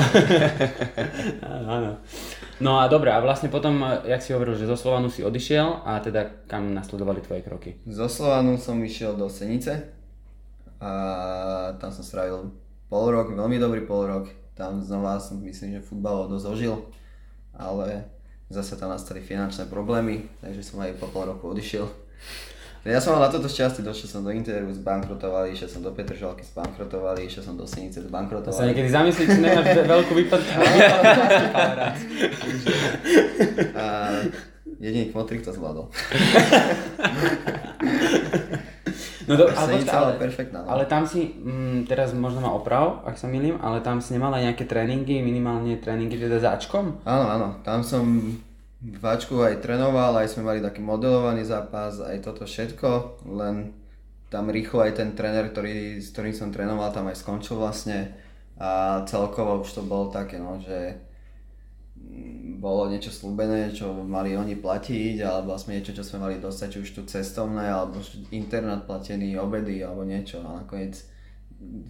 [1.76, 1.90] áno.
[2.62, 5.98] No a dobre, a vlastne potom, jak si hovoril, že zo Slovanu si odišiel a
[5.98, 7.70] teda kam nasledovali tvoje kroky?
[7.82, 9.90] Zo Slovanu som išiel do Senice
[10.78, 10.92] a
[11.82, 12.54] tam som strávil
[12.86, 14.30] pol rok, veľmi dobrý pol rok.
[14.54, 16.74] Tam znova som myslím, že futbal dosť ožil,
[17.50, 18.06] ale
[18.46, 21.90] zase tam nastali finančné problémy, takže som aj po pol roku odišiel.
[22.84, 26.44] Ja som mal na toto šťastie, došiel som do Interu, zbankrotovali, išiel som do Petržalky,
[26.44, 28.76] zbankrotovali, išiel som do Senice, To sa zbankrotovali.
[28.76, 30.52] niekedy zamyslíš, či nemáš ve- veľkú výpadku.
[33.74, 33.84] A
[34.76, 35.88] jediný kmotrik to zvládol.
[39.24, 40.58] No do, ale, počkaj, ale ale, perfektná.
[40.60, 40.68] No.
[40.68, 44.28] ale tam si, mm, teraz možno ma oprav, ak sa milím, ale tam si nemal
[44.36, 47.00] aj nejaké tréningy, minimálne tréningy teda za Ačkom?
[47.08, 48.04] Áno, áno, tam som
[48.84, 53.72] v Ačku aj trénoval, aj sme mali taký modelovaný zápas, aj toto všetko, len
[54.28, 58.12] tam rýchlo aj ten tréner, ktorý, s ktorým som trénoval, tam aj skončil vlastne
[58.60, 61.00] a celkovo už to bolo také, no, že
[62.60, 66.78] bolo niečo slúbené, čo mali oni platiť, alebo vlastne niečo, čo sme mali dostať, či
[66.84, 68.04] už tu cestovné, alebo
[68.36, 71.00] internát platený, obedy, alebo niečo a nakoniec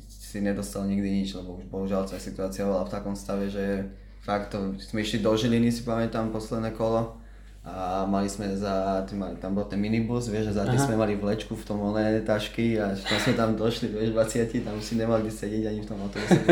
[0.07, 3.91] si nedostal nikdy nič, lebo už bohužiaľ tá situácia bola v takom stave, že
[4.25, 7.21] fakt to, sme išli do Žiliny, si pamätám, posledné kolo
[7.65, 11.17] a mali sme za, tým, tam bol ten minibus, vieš, a za tým sme mali
[11.17, 15.25] vlečku v tom oné tašky a tam sme tam došli, vieš, 20, tam si nemal
[15.25, 16.45] kde sedieť ani v tom autobuse.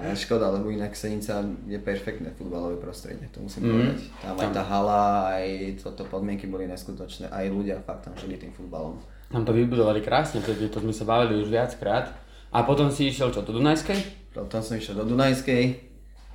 [0.00, 3.70] A škoda, lebo inak Senica je perfektné futbalové prostredie, to musím Mhm.
[3.70, 3.98] povedať.
[4.18, 5.44] Tam aj tá hala, aj
[5.80, 8.96] toto podmienky boli neskutočné, aj ľudia fakt tam žili tým futbalom.
[9.28, 12.16] Tam to vybudovali krásne, to, to sme sa bavili už viackrát.
[12.48, 14.32] A potom si išiel čo, do Dunajskej?
[14.32, 15.89] Potom som išiel do Dunajskej,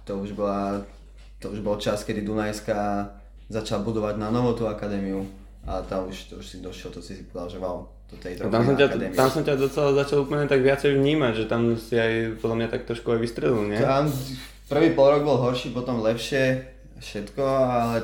[0.05, 0.85] to už, bola,
[1.41, 3.09] to už bol čas, kedy Dunajská
[3.49, 5.25] začala budovať na novo tú akadémiu
[5.65, 8.53] a tam už, to už si došiel, to si si povedal, že wow, je trochu
[8.53, 9.17] Tam som, ťa, akadémia.
[9.17, 12.67] tam som ťa docela začal úplne tak viacej vnímať, že tam si aj podľa mňa
[12.69, 13.81] tak trošku aj vystrelil, nie?
[13.81, 14.05] Tam
[14.69, 16.61] prvý pol rok bol horší, potom lepšie,
[17.01, 17.97] všetko, ale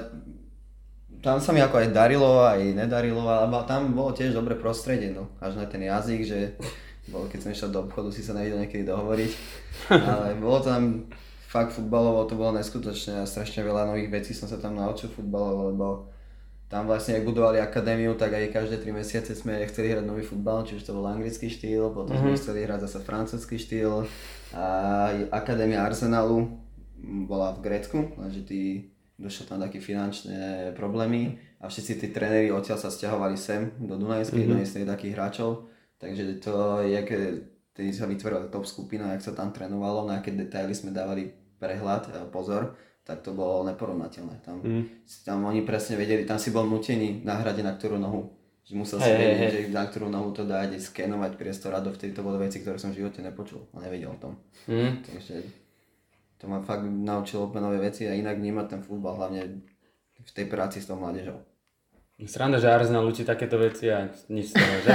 [1.21, 5.29] tam sa mi ako aj darilo, aj nedarilo, ale tam bolo tiež dobré prostredie, no.
[5.37, 6.57] Až na ten jazyk, že
[7.13, 9.31] bol, keď som išiel do obchodu, si sa nevedel niekedy dohovoriť,
[10.09, 11.05] ale bolo tam
[11.51, 15.61] fakt futbalovo, to bolo neskutočné a strašne veľa nových vecí som sa tam naučil futbalovo,
[15.75, 15.87] lebo
[16.71, 20.63] tam vlastne ak budovali akadémiu, tak aj každé 3 mesiace sme chceli hrať nový futbal,
[20.63, 24.07] či už to bol anglický štýl, potom sme chceli hrať zase francúzsky štýl.
[24.55, 24.63] A
[25.35, 26.47] akadémia Arsenalu
[27.27, 28.87] bola v Grécku, lenže tí
[29.19, 34.39] došlo tam také finančné problémy a všetci tí tréneri odtiaľ sa stiahovali sem do Dunajskej,
[34.39, 34.55] mm-hmm.
[34.55, 35.67] doniesli takých hráčov,
[35.99, 36.99] takže to je,
[37.75, 42.03] tedy sa vytvorila top skupina, jak sa tam trénovalo, na aké detaily sme dávali prehľad
[42.09, 42.73] a pozor,
[43.05, 44.41] tak to bolo neporovnateľné.
[44.41, 45.05] Tam, mm.
[45.21, 48.33] tam oni presne vedeli, tam si bol nutený na hrade na ktorú nohu.
[48.61, 49.63] Že musel si Hej, hej, vedieť, hej.
[49.69, 52.93] že na ktorú nohu to dať, skenovať priestor a dovtedy to boli veci, ktoré som
[52.93, 54.37] v živote nepočul a nevedel o tom.
[54.69, 55.01] Hm.
[55.01, 55.35] Takže
[56.37, 59.65] to ma fakt naučilo úplne nové veci a inak vnímať ten futbal, hlavne
[60.21, 61.41] v tej práci s tou mládežou.
[62.21, 64.91] Sranda, že Arsenal učí takéto veci a nič z toho, že?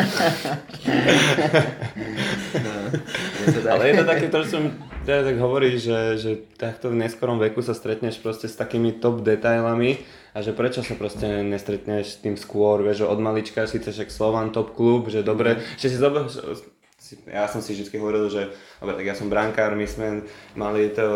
[3.42, 3.72] Je to tak?
[3.72, 4.62] Ale je to také, to, čo som
[5.02, 9.22] teda tak hovorí, že, že takto v neskorom veku sa stretneš proste s takými top
[9.22, 10.02] detailami
[10.34, 14.10] a že prečo sa proste nestretneš s tým skôr, vieš, že od malička síce však
[14.10, 16.26] Slovan top klub, že dobre, že si zober,
[16.98, 18.50] si- ja som si vždy hovoril, že
[18.82, 20.26] dobre, tak ja som brankár, my sme
[20.58, 21.06] mali to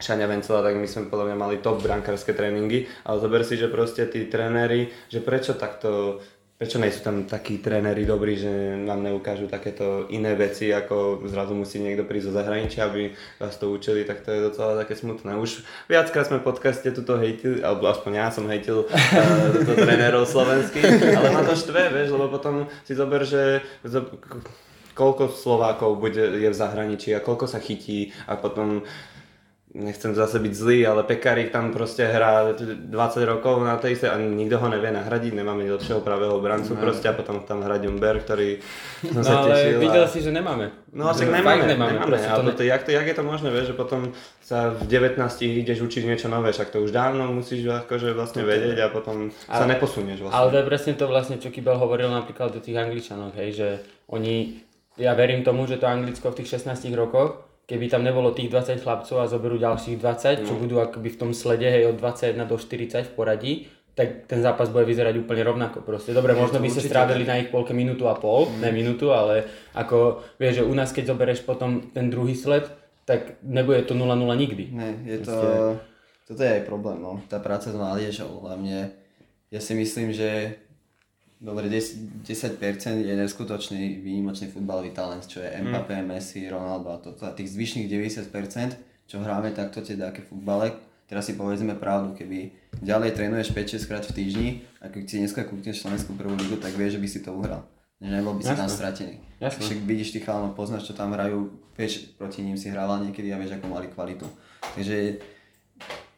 [0.00, 3.68] Šania Vencela, tak my sme podľa mňa mali top brankárske tréningy, ale zober si, že
[3.68, 6.18] proste tí tréneri, že prečo takto
[6.60, 11.56] Prečo nie sú tam takí tréneri dobrí, že nám neukážu takéto iné veci, ako zrazu
[11.56, 15.40] musí niekto prísť zo zahraničia, aby vás to učili, tak to je docela také smutné.
[15.40, 20.28] Už viackrát sme v podcaste tuto hejtili, alebo aspoň ja som hejtil uh, to trénerov
[20.28, 23.64] slovenských, ale ma to štve, vieš, lebo potom si zober, že
[24.92, 28.84] koľko Slovákov bude, je v zahraničí a koľko sa chytí a potom
[29.70, 32.90] nechcem zase byť zlý, ale Pekarík tam proste hrá 20
[33.22, 36.82] rokov na tej istej a nikto ho nevie nahradiť, nemáme lepšieho pravého brancu no.
[36.82, 38.58] proste a potom tam hrá Ďumber, ktorý
[39.14, 39.78] som sa no, ale tešil.
[39.78, 40.10] videl a...
[40.10, 40.74] si, že nemáme.
[40.90, 42.18] No a tak nemáme, nemáme, nemáme.
[42.18, 44.10] A to, jak, to, jak je to možné, vieš, že potom
[44.42, 48.82] sa v 19 ideš učiť niečo nové, však to už dávno musíš akože vlastne vedieť
[48.82, 50.34] a potom ale, sa neposunieš vlastne.
[50.34, 53.68] Ale to je presne to vlastne, čo Kybel hovoril napríklad o tých Angličanoch, hej, že
[54.10, 54.66] oni,
[54.98, 58.82] ja verím tomu, že to Anglicko v tých 16 rokoch keby tam nebolo tých 20
[58.82, 60.60] chlapcov a zoberú ďalších 20, čo no.
[60.66, 63.52] budú akoby v tom slede hej, od 21 do 40 v poradí,
[63.94, 66.10] tak ten zápas bude vyzerať úplne rovnako proste.
[66.10, 68.58] Dobre, možno by ste strávili na ich polke minútu a pol, mm.
[68.58, 69.46] ne minútu, ale
[69.78, 72.66] ako vieš, že u nás keď zoberieš potom ten druhý sled,
[73.06, 74.74] tak nebude to 0-0 nikdy.
[74.74, 75.36] Ne, je to,
[76.26, 77.22] toto je aj problém, no.
[77.30, 78.98] Tá práca s mládežou, hlavne
[79.50, 80.58] ja si myslím, že
[81.40, 86.06] Dobre, 10%, 10% je neskutočný výnimočný futbalový talent, čo je Mbappé, mm.
[86.06, 87.24] Messi, Ronaldo a toto.
[87.24, 88.28] A tých zvyšných 90%,
[89.08, 90.76] čo hráme takto tie také futbale,
[91.08, 92.52] teraz si povedzme pravdu, keby
[92.84, 94.48] ďalej trénuješ 5-6 krát v týždni
[94.84, 97.64] a keď si dneska kúkneš Slovenskú prvú ligu, tak vieš, že by si to uhral.
[98.04, 98.60] Nebol by si Jasne.
[98.60, 99.14] tam stratený.
[99.40, 99.60] Jasne.
[99.64, 103.40] Však vidíš tých chalanov, poznáš, čo tam hrajú, vieš, proti ním si hrával niekedy a
[103.40, 104.28] vieš, ako mali kvalitu.
[104.76, 105.20] Takže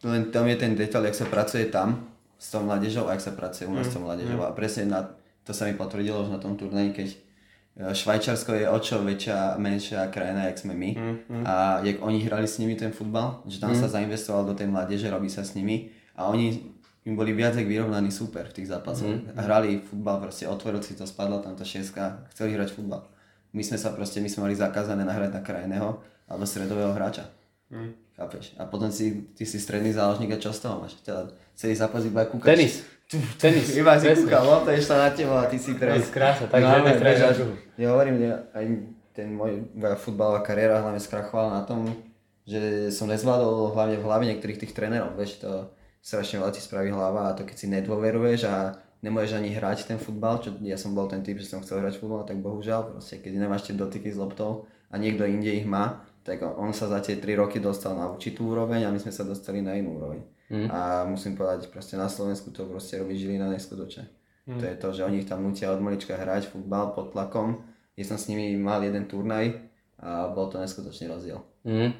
[0.03, 2.11] len tam je ten detail, jak sa pracuje tam,
[2.43, 3.91] s tou mládežou, ak sa pracuje u nás mm.
[3.91, 4.35] s tou mládežou.
[4.43, 4.47] Mm.
[4.47, 5.07] A presne na,
[5.47, 7.17] to sa mi potvrdilo už na tom turnaji, keď e,
[7.95, 10.89] Švajčarsko je o čo väčšia, menšia krajina, jak sme my.
[10.91, 11.43] Mm, mm.
[11.47, 13.79] A jak oni hrali s nimi ten futbal, že tam mm.
[13.79, 15.95] sa zainvestoval do tej mládeže, robí sa s nimi.
[16.19, 16.59] A oni
[17.07, 19.07] im boli viac jak vyrovnaní super v tých zápasoch.
[19.07, 19.39] Mm.
[19.39, 23.07] Hrali futbal, proste otvoril si to, spadla tam tá šeska, chceli hrať futbal.
[23.55, 25.95] My sme sa proste, my sme mali zakázané nahrať na krajného
[26.27, 27.31] alebo stredového hráča.
[27.71, 28.02] Mm.
[28.13, 28.53] Chápeš?
[28.61, 31.01] A potom si, ty si stredný záložník a čo z toho máš?
[31.01, 32.53] Teda celý zápas iba kúkaš.
[32.53, 32.73] Tenis.
[33.41, 33.73] Tenis.
[33.73, 36.13] Iba si kúkal, lopta išla na teba a ty si teraz...
[36.13, 37.33] Krása, tak no, krajina
[37.77, 38.65] Ja hovorím, ja, aj
[39.13, 39.65] ten môj
[39.97, 41.89] futbalová kariéra hlavne skrachovala na tom,
[42.45, 45.73] že som nezvládol hlavne v hlave niektorých tých trénerov, vieš, to
[46.03, 49.99] strašne veľa ti spraví hlava a to keď si nedôveruješ a nemôžeš ani hrať ten
[50.01, 53.23] futbal, čo ja som bol ten typ, že som chcel hrať futbal, tak bohužiaľ, proste
[53.23, 57.03] keď nemáš tie dotyky s loptou a niekto inde ich má, tak on sa za
[57.03, 60.23] tie 3 roky dostal na určitú úroveň a my sme sa dostali na inú úroveň.
[60.47, 60.67] Mm.
[60.71, 64.07] A musím povedať, proste na Slovensku to proste robí Žilina neskutočne.
[64.47, 64.59] Mm.
[64.59, 67.63] To je to, že oni ich tam nutia od malička hrať futbal pod tlakom.
[67.99, 69.59] Ja som s nimi mal jeden turnaj
[69.99, 71.43] a bol to neskutočný rozdiel.
[71.67, 71.91] Mm.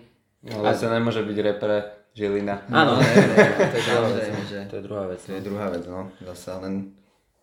[0.55, 0.75] Ale a...
[0.75, 1.75] to nemôže byť repre
[2.15, 2.63] Žilina.
[2.79, 4.23] Áno, no, ne, ne, to je druhá vec.
[4.47, 4.59] Že...
[4.71, 5.19] To je druhá vec.
[5.19, 5.45] To je no.
[5.51, 6.01] druhá vec, no.
[6.19, 6.73] Zase len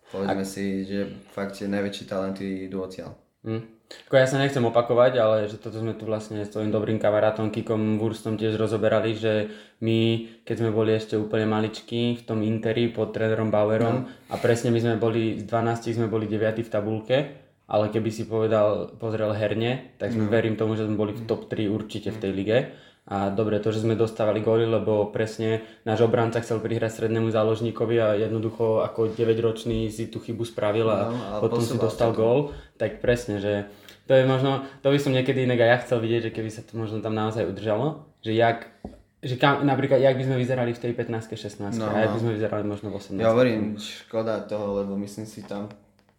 [0.08, 0.48] povedzme a...
[0.48, 0.98] si, že
[1.32, 3.16] fakt tie najväčší talenty idú odtiaľ.
[3.44, 3.79] Mm.
[4.06, 7.50] Ako ja sa nechcem opakovať, ale že toto sme tu vlastne s tvojim dobrým kamarátom
[7.50, 9.50] Kikom Wurstom tiež rozoberali, že
[9.82, 14.10] my, keď sme boli ešte úplne maličkí v tom Interi pod trénerom Bauerom no.
[14.30, 17.16] a presne my sme boli, z 12 sme boli 9 v tabulke,
[17.70, 20.30] ale keby si povedal, pozrel herne, tak no.
[20.30, 22.58] verím tomu, že sme boli v top 3 určite v tej lige.
[23.10, 27.96] A dobre, to, že sme dostávali góly, lebo presne náš obranca chcel prihrať strednému záložníkovi
[27.98, 33.02] a jednoducho ako 9-ročný si tú chybu spravil a no, potom si dostal gól, tak
[33.02, 33.66] presne, že
[34.10, 36.66] to je možno, to by som niekedy inak aj ja chcel vidieť, že keby sa
[36.66, 38.66] to možno tam naozaj udržalo, že jak
[39.20, 42.18] že kam, napríklad, jak by sme vyzerali v tej 15 16 no, a jak by
[42.18, 42.22] no.
[42.24, 45.70] sme vyzerali možno v 18 Ja hovorím, škoda toho, lebo myslím si tam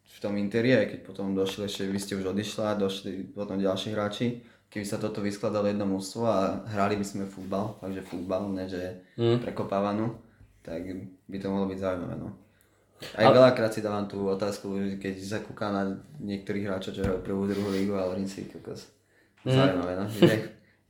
[0.08, 4.40] v tom interiéri, keď potom došli ešte, vy ste už odišla, došli potom ďalší hráči,
[4.72, 9.04] keby sa toto vyskladalo jedno mústvo a hrali by sme futbal, takže futbal, ne že
[9.20, 9.44] mm.
[9.44, 10.16] prekopávanú,
[10.64, 10.86] tak
[11.28, 12.16] by to mohlo byť zaujímavé.
[12.22, 12.38] No.
[13.18, 13.34] Aj Ale...
[13.34, 17.70] veľakrát si dávam tú otázku, keď sa kúka na niektorých hráčov, čo hrajú prvú, druhú
[17.74, 18.90] lígu a hovorím si, kokos,
[19.46, 19.52] mm.
[19.52, 20.06] zaujímavé, no.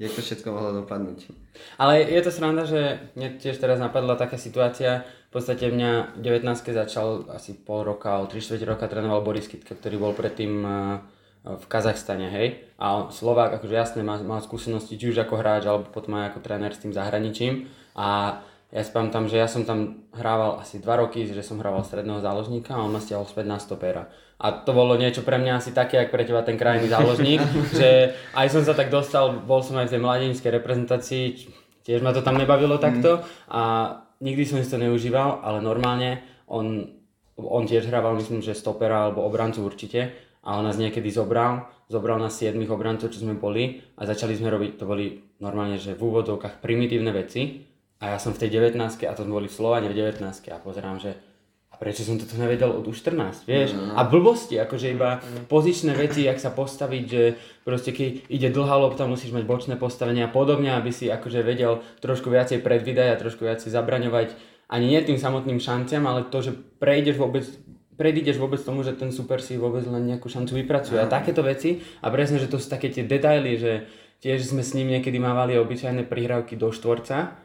[0.02, 1.30] Je, to všetko mohlo dopadnúť.
[1.78, 6.41] Ale je to sranda, že mne tiež teraz napadla taká situácia, v podstate mňa 19
[6.58, 11.06] začal asi pol roka, o 3 roka trénoval Boris Kitka, ktorý bol predtým uh,
[11.41, 12.47] v Kazachstane, hej.
[12.82, 16.39] A Slovák, akože jasne, má, má skúsenosti či už ako hráč, alebo potom aj ako
[16.41, 17.69] tréner s tým zahraničím.
[17.93, 21.84] A ja si pamätám, že ja som tam hrával asi 2 roky, že som hrával
[21.84, 24.07] stredného záložníka a on ma stiahol späť na stopera.
[24.39, 27.43] A to bolo niečo pre mňa asi také, ako pre teba ten krajný záložník,
[27.79, 31.23] že aj som sa tak dostal, bol som aj v tej mladenskej reprezentácii,
[31.84, 33.51] tiež ma to tam nebavilo takto mm.
[33.51, 33.62] a
[34.23, 36.95] nikdy som si to neužíval, ale normálne on,
[37.36, 40.15] on tiež hrával, myslím, že stopera alebo obrancu určite
[40.47, 44.47] a on nás niekedy zobral, zobral nás 7 obrancov, čo sme boli a začali sme
[44.47, 47.70] robiť, to boli normálne, že v úvodovkách primitívne veci
[48.01, 50.57] a ja som v tej 19 a to sme boli v Slovane v 19 a
[50.57, 51.13] pozerám, že
[51.71, 53.77] a prečo som toto nevedel od už 14, vieš?
[53.77, 53.95] Mm.
[53.95, 59.07] A blbosti, akože iba pozičné veci, jak sa postaviť, že proste keď ide dlhá lopta,
[59.07, 63.47] musíš mať bočné postavenie a podobne, aby si akože vedel trošku viacej predvídať a trošku
[63.47, 64.35] viacej zabraňovať
[64.67, 67.45] ani nie tým samotným šanciam, ale to, že prejdeš vôbec
[68.01, 70.97] predídeš vôbec tomu, že ten super si vôbec len nejakú šancu vypracuje.
[70.97, 73.85] A takéto veci, a presne, že to sú také tie detaily, že
[74.25, 77.37] tiež sme s ním niekedy mávali obyčajné prihrávky do štvorca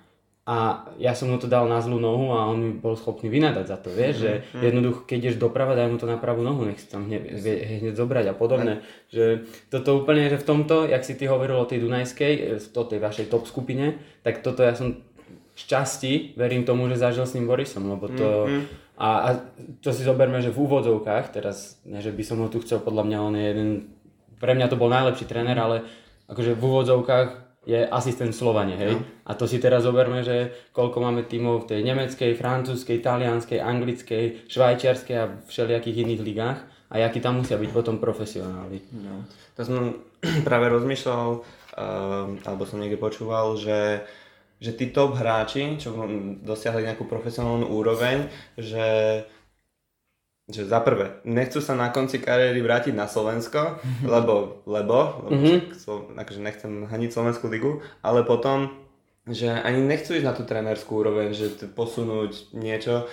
[0.47, 0.57] a
[1.03, 3.77] ja som mu to dal na zlú nohu a on mi bol schopný vynadať za
[3.77, 4.63] to, vieš, že Mhm.
[4.63, 7.35] jednoducho, keď ideš doprava, daj mu to na pravú nohu, nech si tam hneď,
[7.83, 8.79] hneď zobrať a podobne.
[9.11, 9.43] Že
[9.75, 13.01] toto úplne, že v tomto, jak si ty hovoril o tej Dunajskej, e, v tej
[13.03, 15.03] vašej top skupine, tak toto ja som
[15.57, 18.47] šťastí, verím tomu, že zažil s ním Borisom, lebo to...
[18.97, 19.29] A, a
[19.85, 23.05] to si zoberme, že v úvodzovkách, teraz, ne, že by som ho tu chcel, podľa
[23.05, 23.69] mňa on je jeden,
[24.41, 25.85] pre mňa to bol najlepší tréner, ale
[26.29, 27.29] akože v úvodzovkách
[27.67, 28.95] je asistent v Slovane, hej.
[29.27, 34.47] A to si teraz zoberme, že koľko máme tímov v tej nemeckej, francúzskej, talianskej, anglickej,
[34.47, 38.79] švajčiarskej a všelijakých iných ligách a akí tam musia byť potom profesionáli.
[38.95, 39.27] No.
[39.59, 39.77] To som
[40.49, 44.07] práve rozmýšľal, uh, alebo som niekde počúval, že,
[44.63, 45.91] že tí top hráči, čo
[46.47, 48.87] dosiahli nejakú profesionálnu úroveň, že
[50.47, 55.75] že za prvé, nechcú sa na konci kariéry vrátiť na Slovensko, lebo, lebo, lebo Mhm.
[55.75, 56.17] mm-hmm.
[56.17, 58.71] akože nechcem haniť Slovenskú ligu, ale potom,
[59.27, 63.11] že ani nechcú ísť na tú trénerskú úroveň, že t- posunúť niečo.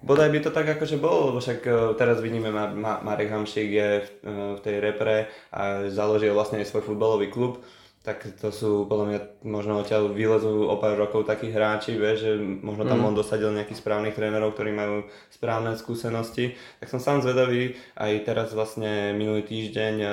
[0.00, 3.68] Bodaj by to tak akože bolo, lebo však e, teraz vidíme, Ma- Ma- Marek Hamšík
[3.70, 5.16] je v, e, v tej repre
[5.50, 7.60] a založil vlastne aj svoj futbalový klub,
[8.00, 12.32] tak to sú podľa mňa, možno odtiaľ vylezú o pár rokov takí hráči, vieš, že
[12.40, 16.56] možno tam on dosadil nejakých správnych trénerov, ktorí majú správne skúsenosti.
[16.80, 20.08] Tak som sám zvedavý, aj teraz vlastne minulý týždeň e,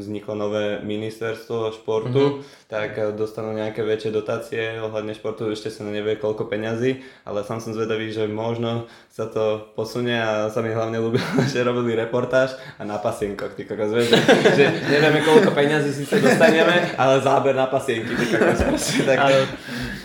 [0.00, 2.40] vzniklo nové ministerstvo športu,
[2.72, 7.60] tak e, dostanú nejaké väčšie dotácie ohľadne športu, ešte sa nevie koľko peňazí, ale sám
[7.60, 12.56] som zvedavý, že možno sa to posunie a sa mi hlavne ľúbilo, že robili reportáž
[12.80, 14.20] a na pasienkoch, ty kokos, vieš, že,
[14.56, 18.14] že nevieme koľko peňazí si sa dostaneme, ale záber na pasienky,
[19.10, 19.18] tak...
[19.18, 19.50] Ale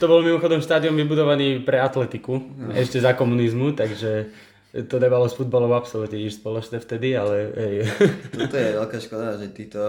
[0.02, 2.42] to bol mimochodom štádion vybudovaný pre atletiku,
[2.74, 4.34] ešte za komunizmu, takže
[4.90, 7.76] to nebalo s futbalom absolútne nič spoločné vtedy, ale hej.
[8.42, 9.80] Toto je veľká škoda, že títo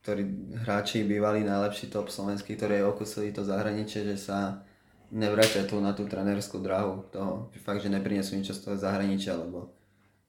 [0.00, 4.64] ktorí hráči bývali najlepší top slovenský, ktorí okusili to zahraničie, že sa
[5.12, 9.76] nevrátia tu na tú trenerskú dráhu toho, fakt, že neprinesú niečo z toho zahraničia, lebo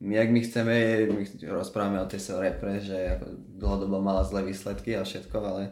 [0.02, 0.76] my, ak my chceme,
[1.14, 3.26] my rozprávame o tej repre, že ako
[3.62, 5.72] dlhodobo mala zlé výsledky a všetko, ale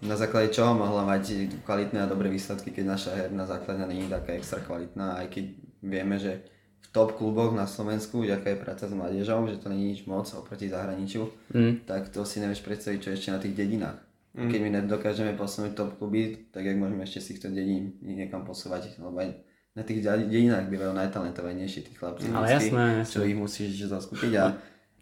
[0.00, 1.24] na základe čoho mohla mať
[1.62, 5.44] kvalitné a dobré výsledky, keď naša herná základňa nie je taká extra kvalitná, aj keď
[5.80, 6.40] vieme, že
[6.80, 10.26] v top kluboch na Slovensku, aká je práca s mládežou, že to je nič moc
[10.30, 11.84] oproti zahraničiu, Mm.
[11.84, 14.00] tak to si nevieš predstaviť, čo ešte na tých dedinách.
[14.30, 18.94] Keď my nedokážeme posunúť top kluby, tak jak môžeme ešte z týchto dedín niekam posúvať,
[18.96, 19.34] lebo aj
[19.74, 22.30] na tých de- dedinách bývajú najtalentovanejší tí chlapci.
[22.30, 23.10] Ale vždycky, jasné, jasné.
[23.10, 24.44] Čo ich musíš zaskúpiť a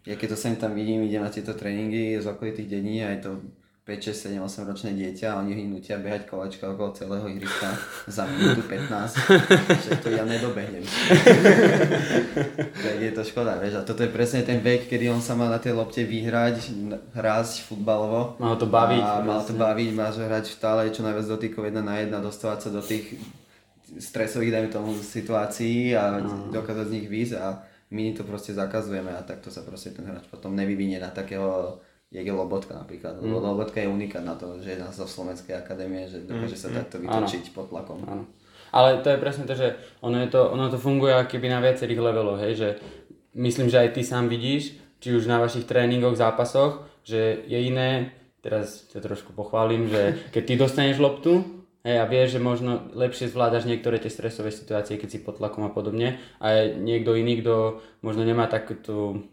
[0.01, 3.37] ja keď to sem tam vidím, idem na tieto tréningy z okolitých dedín, aj to
[3.89, 7.73] 5, 6, 7, 8 ročné dieťa a oni ich nutia behať kolečka okolo celého ihriska
[8.05, 9.17] za minútu 15,
[9.81, 10.85] že to ja nedobehnem.
[12.69, 15.49] tak je to škoda, vieš, a toto je presne ten vek, kedy on sa má
[15.49, 16.69] na tej lopte vyhrať,
[17.17, 18.37] hrať futbalovo.
[18.37, 21.97] Malo to baviť, A mal to baviť, máš hrať stále čo najviac dotykov jedna na
[21.97, 23.17] jedna, dostávať sa do tých
[23.97, 26.21] stresových, dajme tomu, situácií a
[26.53, 30.29] dokázať z nich výjsť a my to proste zakazujeme a takto sa proste ten hráč
[30.29, 34.73] potom nevyvinie na takého jak je Lobotka napríklad, lebo Lobotka je unikát na to, že
[34.73, 38.01] je zo Slovenskej akadémie, že dokáže sa takto vytočiť pod tlakom.
[38.09, 38.25] Áno.
[38.73, 42.01] Ale to je presne to, že ono, je to, ono to funguje keby na viacerých
[42.01, 42.69] leveloch, hej, že
[43.37, 48.13] myslím, že aj ty sám vidíš, či už na vašich tréningoch, zápasoch, že je iné,
[48.41, 51.45] teraz ťa trošku pochválim, že keď ty dostaneš loptu,
[51.85, 55.61] hej, a vieš, že možno lepšie zvládaš niektoré tie stresové situácie, keď si pod tlakom
[55.65, 59.25] a podobne, a niekto iný, kto možno nemá takúto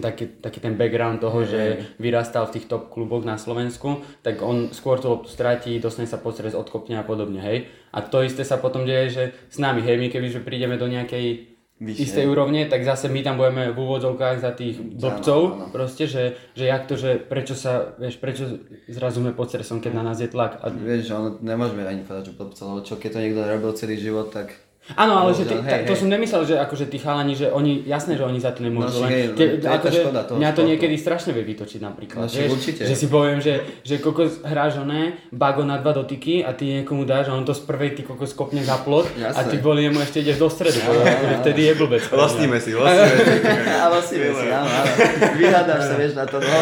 [0.00, 4.72] taký, taký ten background toho, že vyrastal v tých top kluboch na Slovensku, tak on
[4.72, 7.68] skôr tú loptu stratí, dostane sa pod stres, odkopne a podobne, hej.
[7.92, 11.56] A to isté sa potom deje, že s nami, hej, my kebyže prídeme do nejakej
[11.76, 12.02] Vyššie.
[12.08, 15.68] istej úrovne, tak zase my tam budeme v úvodzovkách za tých blbcov, áno.
[15.68, 19.92] proste, že, že jak to, že prečo sa, vieš, prečo zrazu sme pod stresom, keď
[19.92, 20.56] na nás je tlak.
[20.64, 23.72] A, Vieš, že ono, nemôžeme ani povedať, že blbca, lebo čo keď to niekto robil
[23.76, 24.56] celý život, tak
[24.94, 25.98] Áno, ale že ty, hej, to hej.
[25.98, 29.10] som nemyslel, že akože tí chalani, že oni, jasné, že oni za to nemôžu, No,
[29.10, 30.70] len, hej, ke, to je tá akože škoda toho mňa to športu.
[30.70, 32.82] niekedy strašne vie vytočiť napríklad, No, vieš, určite.
[32.86, 37.02] že si poviem, že, že kokos hráš oné, bago na dva dotyky a ty niekomu
[37.02, 39.98] dáš a on to z prvej ty kokos kopne za plot a ty kvôli nemu
[39.98, 42.02] ešte ideš do stredu, akože vtedy je blbec.
[42.06, 43.38] Lostíme si, lostíme si.
[43.90, 44.92] ale si veci, áno, áno.
[45.34, 46.58] Vyhľadáš sa, vieš, na to a,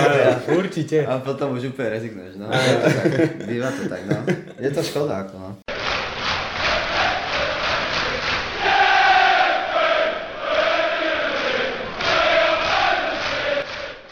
[0.49, 1.05] Určite.
[1.05, 2.49] a potom už úplne rezignuješ, no.
[2.49, 4.17] To býva to tak, no.
[4.57, 5.51] Je to škoda, ako no.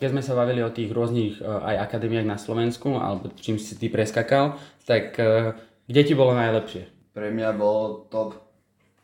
[0.03, 3.79] Keď sme sa bavili o tých rôznych eh, aj akadémiách na Slovensku, alebo čím si
[3.79, 5.55] ty preskakal, tak eh,
[5.87, 7.15] kde ti bolo najlepšie?
[7.15, 8.35] Pre mňa bol top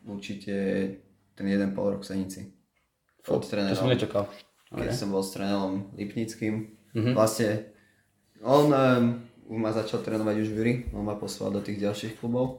[0.02, 0.54] určite
[1.38, 2.50] ten jeden pol rok v Senici.
[3.22, 4.26] Pod To som nečakal.
[4.74, 6.74] keď som bol s trénerom Lipnickým.
[6.98, 7.14] Mhm.
[7.14, 7.70] Vlastne
[8.42, 12.58] on um, ma začal trénovať už Viri, on ma poslal do tých ďalších klubov.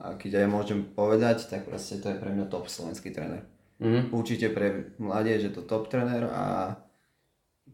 [0.00, 3.44] A keď aj môžem povedať, tak proste to je pre mňa top slovenský tréner.
[3.76, 4.08] Mm.
[4.08, 6.74] Určite pre mládež je to top tréner a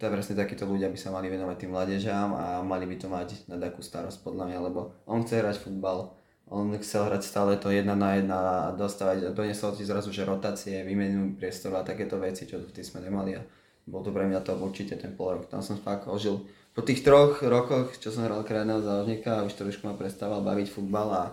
[0.00, 3.44] to presne takíto ľudia by sa mali venovať tým mládežám a mali by to mať
[3.52, 6.16] na takú starosť podľa mňa, lebo on chce hrať futbal,
[6.48, 10.80] on chcel hrať stále to jedna na jedna a dostávať, donesol ti zrazu, že rotácie,
[10.88, 13.44] výmenu priestoru a takéto veci, čo v sme nemali a
[13.84, 15.52] bol to pre mňa to určite ten pol rok.
[15.52, 16.48] Tam som fakt ožil.
[16.72, 21.08] Po tých troch rokoch, čo som hral krajného záložníka, už trošku ma prestával baviť futbal
[21.12, 21.24] a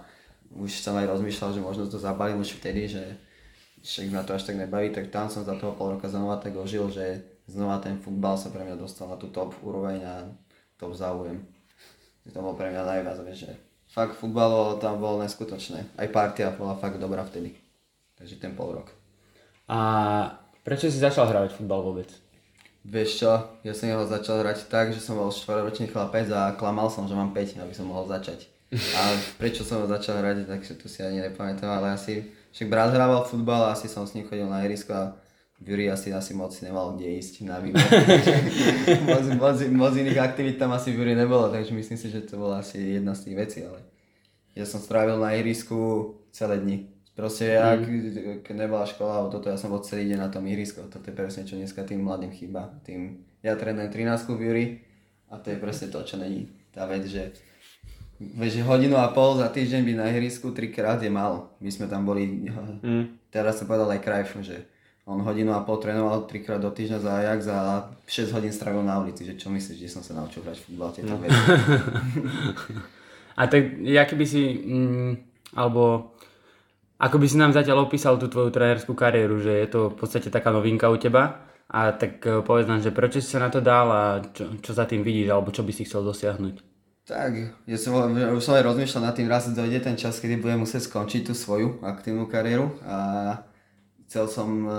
[0.58, 3.04] už som aj rozmýšľal, že možno to zabalím už vtedy, že
[3.86, 6.58] však ma to až tak nebaví, tak tam som za toho pol roka znova tak
[6.58, 10.14] ožil, že znova ten futbal sa pre mňa dostal na tú top úroveň a
[10.76, 11.42] top záujem.
[12.28, 13.56] To bolo pre mňa najviac, že
[13.88, 15.96] fakt futbalo tam bolo neskutočné.
[15.96, 17.56] Aj partia bola fakt dobrá vtedy.
[18.20, 18.92] Takže ten pol rok.
[19.72, 19.80] A
[20.68, 22.12] prečo si začal hrať futbal vôbec?
[22.88, 23.32] Vieš čo,
[23.68, 27.16] ja som ho začal hrať tak, že som bol 4 chlapec a klamal som, že
[27.16, 28.48] mám 5, aby som mohol začať.
[28.72, 29.02] A
[29.36, 33.28] prečo som ho začal hrať, tak to si ani nepamätám, ale asi, však brat hrával
[33.28, 35.16] futbal a asi som s ním chodil na ihrisko a
[35.58, 37.82] Juri asi, asi moc nemal kde ísť na výbor.
[39.10, 42.38] moc, moc, moc, iných aktivít tam asi v Juri nebolo, takže myslím si, že to
[42.38, 43.82] bola asi jedna z tých vecí, ale
[44.54, 46.78] ja som strávil na ihrisku celé dni.
[47.18, 48.46] Proste ja, mm.
[48.46, 50.86] keď nebola škola alebo toto, ja som bol celý deň na tom ihrisku.
[50.86, 52.78] Toto je presne, čo dneska tým mladým chýba.
[52.86, 54.66] Tým, ja trénujem 13 v Juri
[55.34, 56.54] a to je presne to, čo není.
[56.70, 57.34] Tá vec, že
[58.18, 61.54] Vieš, hodinu a pol za týždeň byť na ihrisku trikrát je málo.
[61.62, 63.30] My sme tam boli, mm.
[63.30, 64.66] teraz som povedal aj Krajfu, že
[65.08, 69.00] on hodinu a pol trénoval trikrát do týždňa za Ajax a 6 hodín strávil na
[69.00, 69.24] ulici.
[69.24, 71.24] Že čo myslíš, že som sa naučil hrať futbal tieto no.
[71.24, 71.32] veci?
[73.40, 75.12] a tak, aký by si, mm,
[75.56, 76.12] alebo
[77.00, 80.28] ako by si nám zatiaľ opísal tú tvoju trénerskú kariéru, že je to v podstate
[80.28, 83.64] taká novinka u teba a tak e, povedz nám, že prečo si sa na to
[83.64, 84.04] dal a
[84.36, 86.56] čo, čo za tým vidíš, alebo čo by si chcel dosiahnuť?
[87.08, 87.32] Tak,
[87.64, 90.92] ja som, už som aj rozmýšľal nad tým, raz dojde ten čas, kedy budem musieť
[90.92, 93.47] skončiť tú svoju aktívnu kariéru a
[94.08, 94.74] chcel som uh,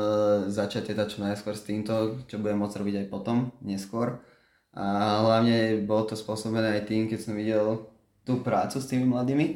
[0.48, 4.24] začať teda čo najskôr s týmto, čo budem môcť robiť aj potom, neskôr.
[4.72, 7.88] A hlavne bolo to spôsobené aj tým, keď som videl
[8.24, 9.46] tú prácu s tými mladými,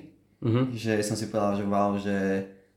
[0.44, 0.64] uh-huh.
[0.72, 2.16] že som si povedal, že wow, že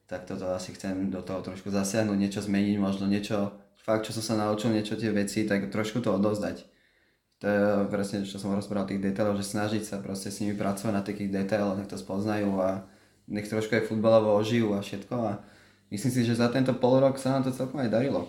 [0.06, 4.24] tak toto asi chcem do toho trošku zasiahnuť, niečo zmeniť, možno niečo, fakt čo som
[4.24, 6.62] sa naučil, niečo tie veci, tak trošku to odozdať.
[7.44, 10.94] To je presne, čo som rozprával tých detailov, že snažiť sa proste s nimi pracovať
[10.94, 12.86] na takých detailoch, nech to spoznajú a
[13.28, 15.16] nech trošku aj futbalovo ožijú a všetko.
[15.20, 15.32] A
[15.96, 18.28] myslím si, že za tento pol rok sa nám to celkom aj darilo.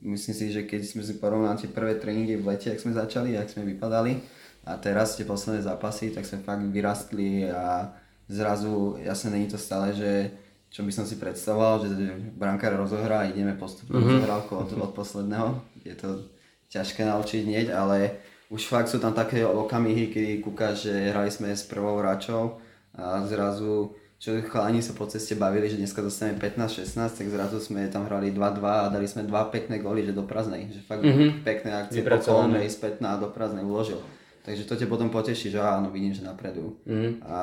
[0.00, 3.36] Myslím si, že keď sme si porovnali tie prvé tréningy v lete, ak sme začali,
[3.36, 4.20] ak sme vypadali
[4.68, 7.92] a teraz tie posledné zápasy, tak sme fakt vyrastli a
[8.28, 10.32] zrazu, jasne není to stále, že
[10.68, 11.88] čo by som si predstavoval, že
[12.36, 14.20] brankár rozohrá a ideme postupne mm-hmm.
[14.20, 15.48] rozohrávku od, od posledného.
[15.86, 16.28] Je to
[16.68, 18.20] ťažké naučiť hneď, ale
[18.52, 22.60] už fakt sú tam také okamihy, kedy kúkaš, že hrali sme s prvou hráčou
[22.92, 27.86] a zrazu čo chalani sa po ceste bavili, že dneska dostaneme 15-16, tak zrazu sme
[27.86, 31.46] tam hrali 2-2 a dali sme dva pekné góly, že do prázdnej, že fakt mm-hmm.
[31.46, 34.02] pekné akcie po kolme spätná a do prázdnej uložil.
[34.42, 36.74] Takže to ťa potom poteší, že áno, vidím, že napredujú.
[36.90, 37.22] Mm-hmm.
[37.22, 37.38] A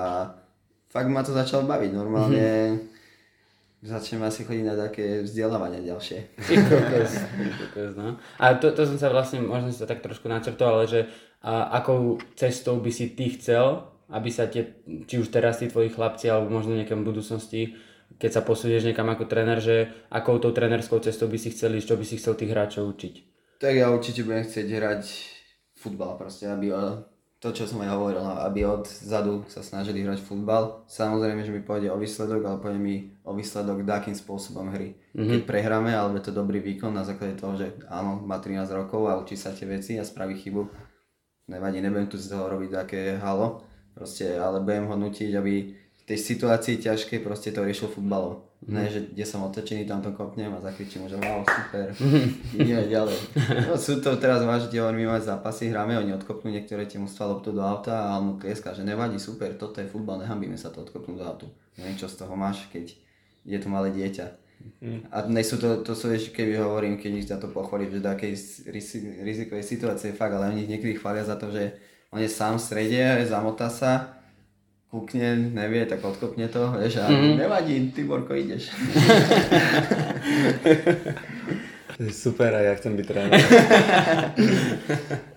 [0.92, 3.88] fakt ma to začalo baviť, normálne mm-hmm.
[3.88, 6.20] začnem asi chodiť na také vzdelávania ďalšie.
[7.96, 8.20] no.
[8.44, 11.02] A to, to som sa vlastne, možno to tak trošku načrtoval, ale že
[11.44, 14.76] a akou cestou by si ty chcel aby sa tie,
[15.08, 17.78] či už teraz tí tvoji chlapci, alebo možno v budúcnosti,
[18.20, 21.88] keď sa posunieš niekam ako tréner, že akou tou trénerskou cestou by si chcel ísť,
[21.94, 23.14] čo by si chcel tých hráčov učiť?
[23.58, 25.04] Tak ja určite budem chcieť hrať
[25.80, 26.72] futbal proste, aby
[27.40, 30.88] to, čo som aj hovoril, aby od zadu sa snažili hrať futbal.
[30.88, 34.96] Samozrejme, že mi pôjde o výsledok, ale pôjde mi o výsledok takým spôsobom hry.
[35.12, 35.28] Mm-hmm.
[35.28, 39.12] Keď prehráme, alebo je to dobrý výkon na základe toho, že áno, má 13 rokov
[39.12, 40.72] a učí sa tie veci a spraví chybu,
[41.52, 46.04] nevadí, nebudem tu z toho robiť také halo Proste, ale budem ho nutiť, aby v
[46.04, 48.44] tej situácii ťažkej proste to riešil futbalov.
[48.68, 48.74] Mm.
[48.76, 51.92] Ne, že kde som otočený, tam to kopnem a zakričím že wow, super,
[52.56, 53.20] ideme ďalej.
[53.68, 57.52] No sú to teraz vážne, my máme zápasy, hráme, oni odkopnú niektoré tie mužstva loptu
[57.52, 60.80] do auta a on mu tlieska, že nevadí, super, toto je futbal, nehambíme sa to
[60.88, 61.48] odkopnúť do autu.
[61.76, 62.96] Neviem, čo z toho máš, keď
[63.44, 64.28] je to malé dieťa.
[64.80, 65.12] Mm.
[65.12, 68.00] A dnes sú to, to sú ešte, keby hovorím, keď ich za to pochválim, že
[68.00, 68.32] do akej
[69.24, 71.76] rizikovej situácie fakt, ale oni niekedy chvália za to, že
[72.14, 74.22] on je sám v strede, zamotá sa,
[74.94, 77.42] kúkne, nevie, tak odkopne to, vieš, a mm-hmm.
[77.42, 78.70] nevadí, ty Borko, ideš.
[81.94, 83.38] Super, a ja chcem byť tréner.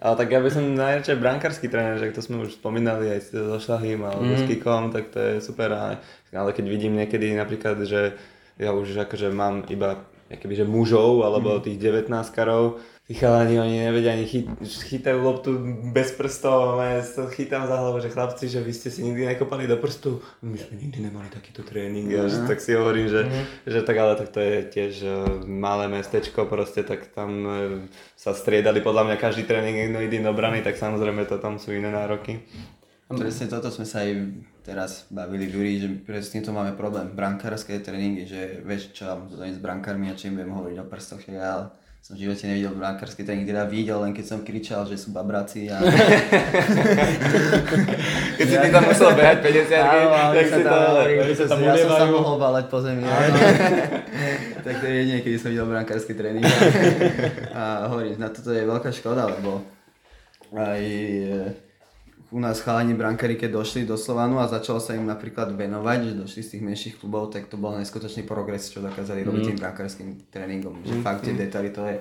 [0.05, 3.61] ale tak ja by som najradšej brankársky tréner, že to sme už spomínali aj so
[3.61, 4.41] Šlahým alebo mm.
[4.41, 6.01] s Kikom, tak to je super.
[6.33, 8.17] Ale keď vidím niekedy napríklad, že
[8.57, 10.01] ja už akože mám iba
[10.33, 15.55] že mužov alebo tých 19 karov, tí chalani, oni nevedia ani chyt, chytajú loptu
[15.95, 19.31] bez prstov, a ja to chytám za hlavu, že chlapci, že vy ste si nikdy
[19.31, 23.31] nekopali do prstu, my sme nikdy nemali takýto tréning, a že, tak si hovorím, že,
[23.63, 25.15] že tak ale tak to je tiež eh,
[25.47, 27.59] malé mestečko proste, tak tam eh,
[28.19, 31.95] sa striedali podľa mňa každý tréning jedno iný obrany, tak samozrejme to tam sú iné
[31.95, 32.43] nároky.
[33.07, 34.19] Presne toto sme sa aj
[34.67, 37.15] teraz bavili v Juri, že presne s týmto máme problém.
[37.15, 41.71] Brankárske tréningy, že vieš čo mám s brankármi a čím budem hovoriť o prstoch, ja
[42.07, 45.67] som v živote nevidel brankárske tréningy, teda videl, len keď som kričal, že sú babraci
[45.67, 45.83] a...
[48.39, 49.75] keď si ty tam musel behať 50
[50.31, 50.77] tak si to...
[51.67, 53.03] Ja som sa mohol balať po zemi.
[54.63, 56.47] tak to je jedine, keď som videl brankárske tréningy.
[57.59, 59.67] a hovorím, na toto je veľká škoda, lebo
[60.55, 60.83] aj
[62.31, 66.13] u nás chalani brankári, keď došli do Slovanu a začalo sa im napríklad venovať, že
[66.19, 69.49] došli z tých menších klubov, tak to bol neskutočný progres, čo dokázali robiť mm.
[69.55, 70.83] tým brankárským tréningom.
[70.83, 71.03] Že mm.
[71.07, 71.41] fakt tie mm.
[71.47, 71.97] detaily to je.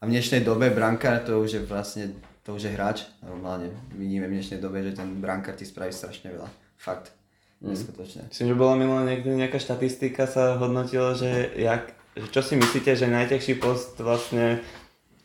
[0.00, 3.04] A v dnešnej dobe brankár to už je vlastne, to už je hráč.
[3.20, 6.48] Normálne vidíme v dnešnej dobe, že ten brankár ti spraví strašne veľa.
[6.80, 7.12] Fakt.
[7.60, 7.76] Mm.
[7.76, 8.22] Neskutočne.
[8.32, 11.92] Myslím, že bola minulá niekde nejaká štatistika sa hodnotila, že, jak,
[12.32, 14.64] čo si myslíte, že najťažší post vlastne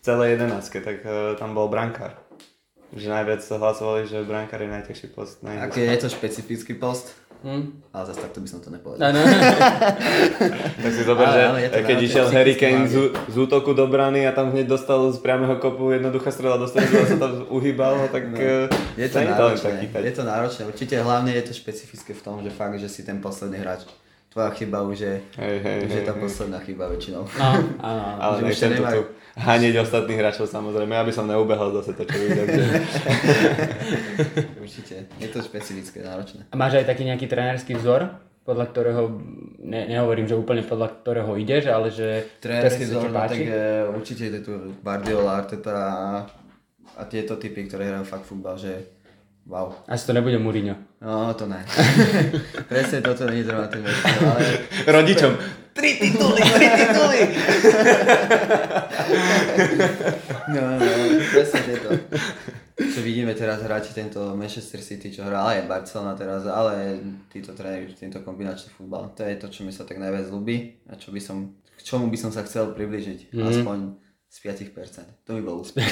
[0.03, 2.19] celé jedenáctke, tak uh, tam bol brankár
[2.91, 5.39] že najviac sa hlasovali, že brankár je najťažší post.
[5.43, 7.15] Aký je to špecifický post?
[7.41, 7.81] Hmm.
[7.89, 9.01] Ale zase takto by som to nepovedal.
[9.01, 9.25] No, no.
[10.85, 14.53] tak si zober, že keď išiel Harry Kane z, z, útoku do brany a tam
[14.53, 18.37] hneď dostal z priamého kopu jednoduchá strela, dostal sa tam uhýbal, tak no.
[18.93, 19.89] je to náročné.
[19.89, 20.61] je to náročné.
[20.69, 23.89] Určite hlavne je to špecifické v tom, že fakt, že si ten posledný hráč
[24.31, 27.27] tvoja chyba už je, hej, hej, už je tá posledná chyba väčšinou.
[27.27, 28.15] No, áno, áno.
[28.23, 29.01] Ale nechcem to tu
[29.35, 32.47] hanieť ostatných hráčov samozrejme, aby som neubehal zase to, čo vidím.
[32.47, 32.63] Že...
[34.63, 36.47] Určite, je to špecifické, náročné.
[36.47, 38.31] A máš aj taký nejaký trénerský vzor?
[38.41, 39.21] podľa ktorého,
[39.61, 42.25] ne, nehovorím, že úplne podľa ktorého ideš, ale že...
[42.41, 44.51] Trénerský vzor, no, tak je, určite je tu
[44.81, 46.25] Guardiola, Arteta a,
[46.97, 48.81] a tieto typy, ktoré hrajú fakt futbal, že
[49.45, 49.73] Wow.
[49.87, 50.75] Asi to nebude Mourinho.
[51.01, 51.65] No, to ne.
[52.69, 54.69] Presne toto není zrovna ten ale...
[54.85, 55.33] Rodičom.
[55.73, 57.19] Tri tituly, tri tituly!
[60.53, 60.87] no, no,
[61.31, 61.89] presne tieto.
[62.75, 66.99] Čo vidíme teraz hrať tento Manchester City, čo hrá aj Barcelona teraz, ale
[67.31, 69.15] títo tréneri, tento kombinačný futbal.
[69.15, 72.11] To je to, čo mi sa tak najviac ľúbi a čo by som, k čomu
[72.11, 73.31] by som sa chcel približiť.
[73.31, 73.47] Mm.
[73.47, 73.77] Aspoň
[74.31, 75.27] z 5%.
[75.27, 75.91] To by bol úspech.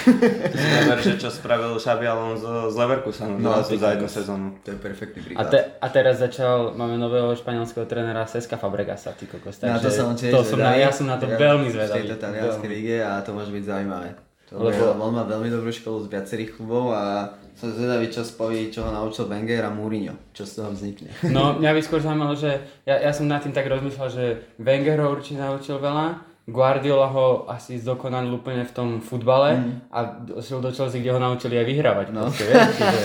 [1.04, 4.48] že čo spravil Xabi Alonso z Leverkusenu no, za jednu sezónu.
[4.64, 5.44] To je perfektný príklad.
[5.44, 9.60] A, te, a teraz začal, máme nového španielského trénera Seska Fabregasa, ty kokos.
[9.60, 12.08] Takže to som tiež to som na, ja som na to ja, veľmi zvedavý.
[12.08, 14.10] V tejto talianskej lige a to môže byť zaujímavé.
[14.50, 14.98] To Lebo...
[15.04, 18.90] on má veľmi dobrú školu z viacerých klubov a som zvedavý, čo spojí, čo ho
[18.96, 21.12] naučil Wenger a Mourinho, čo z toho vznikne.
[21.28, 22.56] No, mňa by skôr zaujímalo, že
[22.88, 27.46] ja, ja som nad tým tak rozmýšľal, že Wenger ho určite naučil veľa, Guardiola ho
[27.48, 29.94] asi zdokonalil úplne v tom futbale mm.
[29.94, 30.00] a
[30.34, 32.08] došiel do Chelsea, kde ho naučili aj vyhrávať.
[32.12, 32.28] No.
[32.28, 33.02] Proste, vieš, čiže...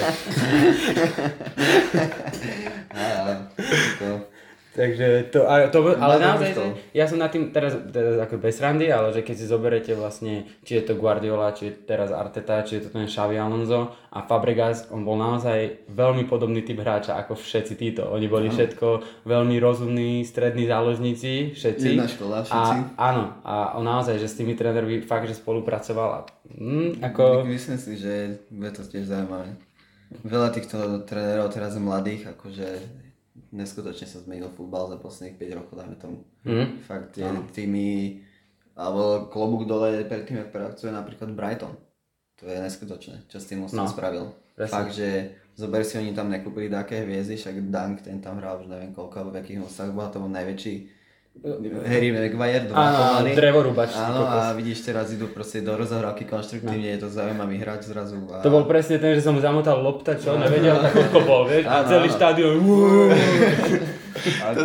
[4.74, 6.66] Takže to, a to, ale naozaj, že
[6.98, 10.50] ja som na tým teraz, teraz ako bez randy, ale že keď si zoberete vlastne,
[10.66, 14.26] či je to Guardiola, či je teraz Arteta, či je to ten Xavi Alonso a
[14.26, 18.10] Fabregas, on bol naozaj veľmi podobný typ hráča ako všetci títo.
[18.10, 18.58] Oni boli áno.
[18.58, 18.86] všetko
[19.22, 21.86] veľmi rozumní, strední záložníci, všetci.
[21.94, 22.74] Jedna škola, všetci.
[22.98, 26.20] A, áno, a on naozaj, že s tými trénermi fakt, že spolupracoval a
[26.50, 27.46] mm, ako...
[27.46, 29.54] Myslím si, že je to tiež zaujímavé.
[30.26, 33.03] Veľa týchto trénerov teraz mladých, akože
[33.50, 36.22] neskutočne sa zmenil futbal za posledných 5 rokov, dáme tomu.
[36.46, 36.82] Mm.
[36.86, 38.22] Fakt tie týmy,
[38.78, 41.74] alebo klobúk dole pred tým, ak pracuje napríklad Brighton.
[42.42, 43.86] To je neskutočné, čo s tým no.
[43.86, 44.34] spravil.
[44.54, 44.74] Presne.
[44.74, 48.70] Fakt, že zober si, oni tam nekúpili také hviezdy, však Dunk, ten tam hral už
[48.70, 50.74] neviem koľko, alebo v akých nosách, bola to najväčší
[51.84, 53.90] Harry Maguire, dva Áno, drevorubač.
[53.98, 56.94] Áno, a vidíš, teraz idú proste do rozohrávky konštruktívne, no.
[56.94, 58.22] je to zaujímavý hráč zrazu.
[58.30, 58.38] A...
[58.40, 60.94] To bol presne ten, že som mu zamotal lopta, čo, nevedel, tak
[61.26, 62.54] bol, vieš, a celý štádion,
[64.54, 64.62] to,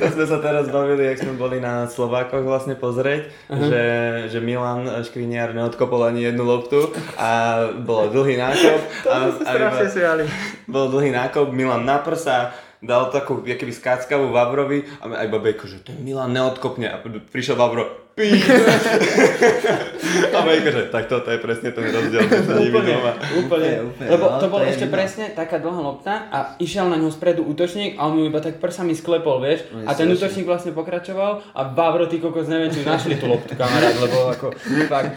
[0.00, 3.68] to sme sa teraz bavili, jak sme boli na Slovákoch vlastne pozrieť, uh-huh.
[3.68, 3.84] že,
[4.32, 8.80] že Milan Škriniar neodkopol ani jednu loptu a bol dlhý nákop.
[9.04, 10.24] to a, a iba,
[10.66, 15.78] bol dlhý nákop, Milan na prsa, dal takú keby skáckavu Vavrovi a aj Babejko, že
[15.84, 18.06] ten Milan neodkopne a prišiel Vavro,
[20.32, 23.12] a Bejko, že tak toto je presne ten rozdiel medzi nimi doma.
[23.12, 24.08] Úplne, úplne.
[24.08, 28.00] Lebo no, to bolo ešte presne taká dlhá lopta a išiel na ňo spredu útočník
[28.00, 29.68] a on mu iba tak prsami sklepol, vieš.
[29.68, 33.52] No, a ten útočník vlastne pokračoval a Vavro, ty kokos, neviem, či našli tú loptu,
[33.52, 34.56] kamarát, lebo ako,
[34.88, 35.12] fakt.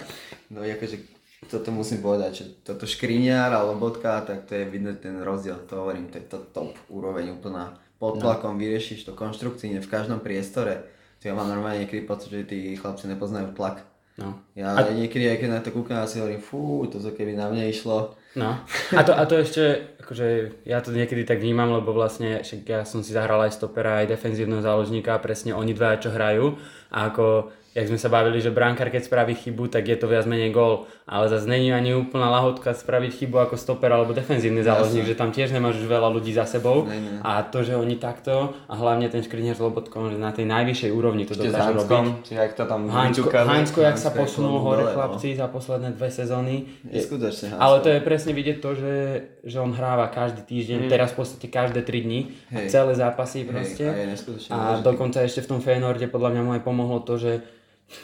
[0.52, 1.19] No akože
[1.50, 5.82] toto musím povedať, že toto škriniar alebo bodka, tak to je vidno ten rozdiel, to
[5.82, 7.74] hovorím, to je to top úroveň úplná.
[8.00, 8.22] Pod no.
[8.22, 8.62] tlakom no.
[8.62, 10.88] vyriešiš to konštruktívne v každom priestore.
[11.20, 13.84] Ja mám normálne niekedy pocit, že tí chlapci nepoznajú tlak.
[14.16, 14.40] No.
[14.56, 14.88] Ja a...
[14.88, 18.16] niekedy, aj keď na to kúkam, si hovorím, fú, to keby na mne išlo.
[18.38, 18.62] No.
[18.94, 22.82] A to, a to ešte, akože ja to niekedy tak vnímam, lebo vlastne však ja
[22.86, 26.56] som si zahral aj stopera, aj defenzívneho záložníka, presne oni dva, čo hrajú.
[26.94, 30.26] A ako jak sme sa bavili, že bránkar keď spraví chybu, tak je to viac
[30.26, 30.90] menej gól.
[31.10, 35.34] Ale zase není ani úplná lahotka spraviť chybu ako stoper alebo defenzívny záložník, že tam
[35.34, 36.86] tiež nemáš už veľa ľudí za sebou.
[36.86, 37.18] Ne, ne.
[37.26, 40.92] A to, že oni takto, a hlavne ten škriniar s Lobotkom, že na tej najvyššej
[40.94, 41.90] úrovni to dokážu robiť.
[41.90, 42.82] Hanskom, či jak to tam.
[42.90, 44.96] Hansko, jak sa posunul hore dole, no.
[44.96, 46.56] chlapci za posledné dve sezóny.
[46.86, 47.58] Neskutočne.
[47.58, 48.96] ale to je presne vidieť to, že,
[49.44, 52.20] že on hráva každý týždeň, teraz v podstate každé 3 dní,
[52.54, 52.68] a Hej.
[52.70, 53.86] celé zápasy proste.
[53.90, 54.86] a neskutočne a dôležitý.
[54.86, 57.32] dokonca ešte v tom Feyenoorde podľa mňa mu aj pomohlo to, že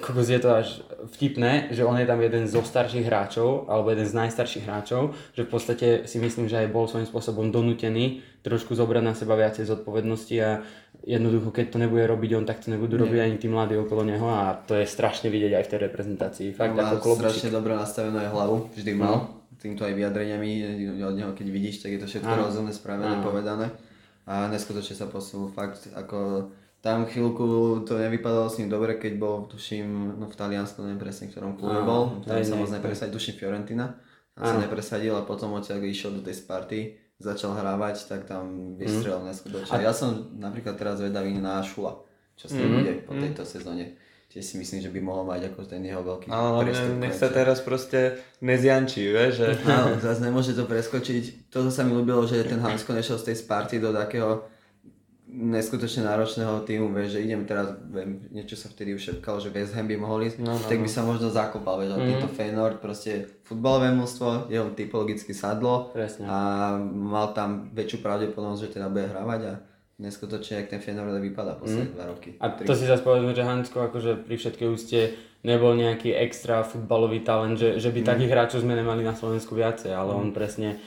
[0.02, 0.82] kokos je to až
[1.14, 5.46] vtipné, že on je tam jeden zo starších hráčov, alebo jeden z najstarších hráčov, že
[5.46, 9.70] v podstate si myslím, že aj bol svojím spôsobom donútený trošku zobrať na seba viacej
[9.70, 10.66] zodpovednosti a
[11.06, 14.26] jednoducho, keď to nebude robiť on, tak to nebudú robiť ani tí mladí okolo neho
[14.26, 16.48] a to je strašne vidieť aj v tej reprezentácii.
[16.58, 19.30] Fakt Má ako strašne dobre nastavenú aj hlavu, vždy mal.
[19.62, 20.52] Týmto aj vyjadreniami
[21.02, 23.22] od neho, keď vidíš, tak je to všetko rozumne, Áno.
[23.22, 23.70] povedané.
[24.26, 26.50] A neskutočne sa posunul fakt, ako
[26.86, 27.46] tam chvíľku
[27.82, 31.58] to nevypadalo s ním dobre, keď bol, tuším, no v Taliansku, neviem presne, v ktorom
[31.58, 33.98] klube Áno, bol, tam hej, sa moc nepresadil, tuším Fiorentina,
[34.32, 34.62] tam sa Áno.
[34.62, 36.80] nepresadil a potom odtiaľ išiel do tej Sparty,
[37.18, 39.28] začal hrávať, tak tam vystrelil Mhm.
[39.28, 39.82] neskutočne.
[39.82, 42.06] Ja som napríklad teraz vedavý na Šula,
[42.38, 43.98] čo sa bude po tejto sezóne.
[44.26, 47.32] Tiež si myslím, že by mohol mať ako ten jeho veľký prestup hlavne nech sa
[47.32, 51.48] teraz proste nezjančí, vieš, že Áno, zase nemôže to preskočiť.
[51.48, 54.44] Toto sa mi ľúbilo, že ten Hansko nešiel z tej Sparty do takého
[55.36, 59.76] neskutočne náročného týmu, vieš, že idem teraz, viem, niečo sa vtedy už šepkalo, že West
[59.76, 60.96] Ham by mohol ísť, No, no, tak by no.
[60.96, 66.26] sa možno zakopal, vieš, ale týmto Feyenoord, proste futbalové mústvo, jeho typologicky sadlo Presne.
[66.26, 66.38] a
[66.88, 69.54] mal tam väčšiu pravdepodobnosť, že teda bude hravať a
[69.98, 72.36] neskutočne, jak ten Feyenoord vypadá posledné dva roky.
[72.38, 75.00] A to si zase povedzme, že Hansko akože pri všetkej úste
[75.42, 79.94] nebol nejaký extra futbalový talent, že, že by takých hráčov sme nemali na Slovensku viacej,
[79.94, 80.82] ale on presne,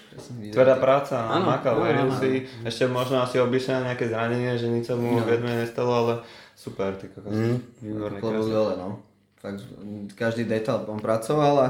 [0.51, 2.19] tvrdá práca, Áno, makal, áno, veril áno.
[2.19, 2.31] si,
[2.61, 5.25] ešte možno asi obyšli na nejaké zranenie, že nič sa mu No.
[5.25, 6.13] menej nestalo, ale
[6.53, 7.63] super, ty kokos, Mm.
[8.45, 8.99] dole, no.
[9.39, 9.63] Fakt,
[10.13, 11.69] každý detail on pracoval a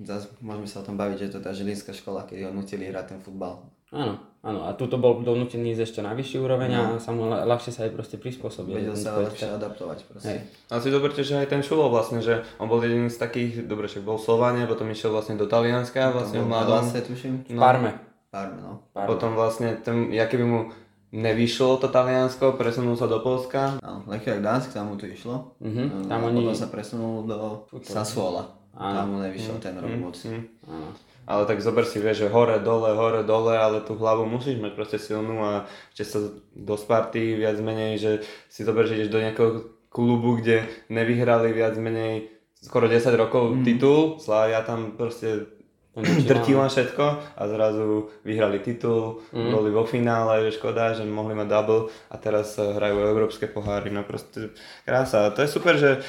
[0.00, 2.88] zase môžeme sa o tom baviť, že to je tá žilinská škola, keď ho nutili
[2.88, 3.60] hrať ten futbal.
[3.86, 4.62] áno, áno.
[4.62, 7.82] A tuto bol donútený ísť ešte na vyšší úroveň a sa mu ľa- ľahšie sa
[7.82, 8.78] aj proste prispôsobil.
[8.78, 10.28] Vedel sa lepšie adaptovať proste.
[10.30, 10.38] Hej.
[10.68, 13.84] A si zoberte, že aj ten Šulo vlastne, že on bol jediný z takých, dobre,
[13.84, 16.86] však bol v Slováne, potom išiel vlastne do Talianska, vlastne v mladom.
[16.86, 17.90] V Parme.
[18.28, 18.72] Parme, no.
[18.90, 19.08] Parme.
[19.08, 20.60] Potom vlastne, ten, ja keby mu
[21.08, 23.78] nevyšlo to Taliansko, presunul sa do Polska.
[23.80, 25.54] Áno, Lechia Gdansk, tam mu to išlo.
[25.58, 28.44] Mhm, tam oni- potom sa presunul do Sassuola.
[28.74, 30.12] Tam mu nevyšiel ten rok moc.
[30.18, 30.42] Hm.
[30.66, 30.88] Áno.
[31.26, 34.72] Ale tak zober si, vieš, že hore, dole, hore, dole, ale tú hlavu musíš mať
[34.78, 36.18] proste silnú a ešte sa
[36.54, 38.12] do Sparty viac menej, že
[38.46, 39.50] si zober, že ideš do nejakého
[39.90, 42.30] klubu, kde nevyhrali viac menej
[42.62, 45.50] skoro 10 rokov titul, Slavia tam proste
[46.28, 47.04] drtila všetko
[47.40, 52.60] a zrazu vyhrali titul, boli vo finále, že škoda, že mohli mať double a teraz
[52.60, 54.52] hrajú európske poháry, no proste
[54.84, 55.32] krása.
[55.32, 56.04] To je super, že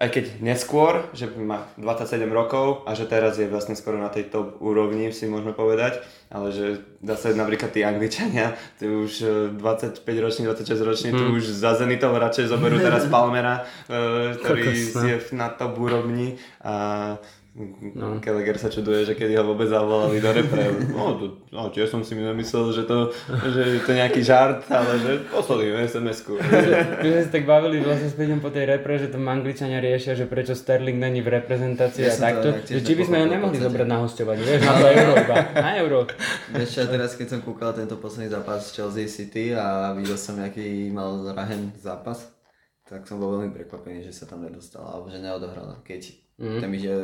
[0.00, 4.32] aj keď neskôr, že má 27 rokov a že teraz je vlastne skoro na tej
[4.32, 6.00] top úrovni, si môžeme povedať,
[6.32, 11.44] ale že zase napríklad tí Angličania, tí už eh, 25 roční, 26 roční, tu už
[11.44, 17.20] za Zenitov radšej zoberú teraz Palmera, eh, ktorý je na top úrovni a
[17.50, 18.22] No.
[18.22, 20.70] Gallagher sa čuduje, že kedy ho vôbec zavolali do repre.
[20.94, 25.02] No, to, no tiež som si nemyslel, že to, že je to nejaký žart, ale
[25.02, 26.38] že poslali mi SMS-ku.
[26.38, 30.14] My sme sa tak bavili vlastne s Peťom po tej repre, že tam Angličania riešia,
[30.14, 33.26] že prečo Sterling není v reprezentácii Ja a takto, tak že či by sme ho
[33.26, 35.98] v nemohli zobrať na hostovanie, vieš, na to euro iba, na euro.
[36.54, 40.86] Vieš čo, teraz keď som kúkal tento posledný zápas Chelsea City a videl som, aký
[40.94, 42.30] mal Rahen zápas,
[42.86, 45.82] tak som bol veľmi prekvapený, že sa tam nedostal, alebo že neodohral.
[45.82, 46.00] Keď
[46.38, 46.58] mm.
[46.62, 46.94] tam ide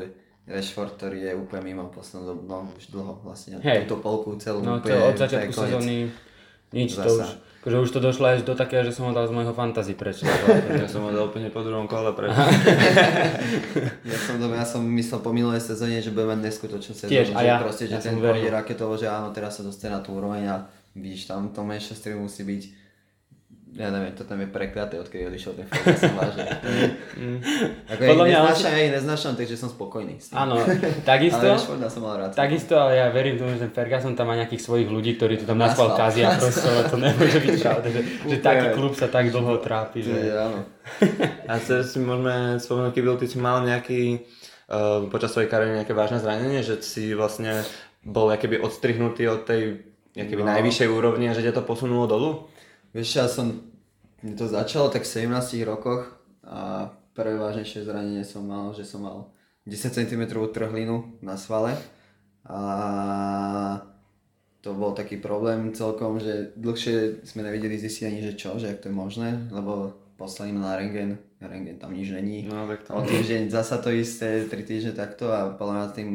[0.47, 3.85] Rashford, ktorý je úplne mimo poslednú dobu, no už dlho vlastne, Hej.
[3.85, 5.71] túto polku celú No to úplne, od začiatku to je koniec.
[5.75, 5.97] sezóny
[6.71, 7.15] nič, to Zasa.
[7.17, 7.29] už,
[7.63, 10.23] akože už to došlo až do takého, že som ho dal z môjho fantasy preč.
[10.83, 12.31] Ja som ho dal úplne po druhom kole preč.
[14.07, 17.39] Ja som, ja som myslel po minulej sezóne, že bude mať neskutočnú sezónu, Tiež, a
[17.39, 17.57] že ja.
[17.59, 20.57] proste, že Ja ten pôjde raketovo, že áno, teraz sa dostane na tú úroveň a
[20.93, 22.63] vidíš, tam to Manchester musí byť
[23.77, 25.69] ja neviem, to tam je prekliaté, odkedy odišiel ten.
[27.93, 30.37] Ako ja Podľa ich mňa on neznášam, ja ich neznášam, takže som spokojný s tým.
[30.41, 32.33] Áno, Ale takisto, Rashforda som mal rád.
[32.33, 35.45] takisto, ale ja verím tomu, že ten Ferguson tam má nejakých svojich ľudí, ktorí to
[35.45, 39.29] tam naspal kazia proste, ale to nemôže byť pravda, že, že taký klub sa tak
[39.29, 40.59] dlho trápi, Že, áno.
[41.45, 44.25] A si môžeme spomenúť, keby ty si mal nejaký
[44.73, 47.61] uh, počas svojej kariéry nejaké vážne zranenie, že si vlastne
[48.07, 49.85] bol keby odstrihnutý od tej
[50.17, 50.57] keby No.
[50.57, 52.49] najvyššej úrovni a že ťa to posunulo dolu?
[52.97, 53.61] Vieš, ja som
[54.25, 59.37] to začalo tak v 17 rokoch a prvé vážnejšie zranenie som mal, že som mal
[59.69, 61.77] 10 cm trhlinu na svale
[62.49, 62.59] a
[64.65, 68.81] to bol taký problém celkom, že dlhšie sme nevedeli zistiť ani, že čo, že ak
[68.81, 72.49] to je možné, lebo poslali ma na rengen, rengen tam nič není.
[72.49, 72.97] No, tak to...
[72.97, 76.09] O týždeň zasa to isté, 3 týždne takto a podľa mňa tým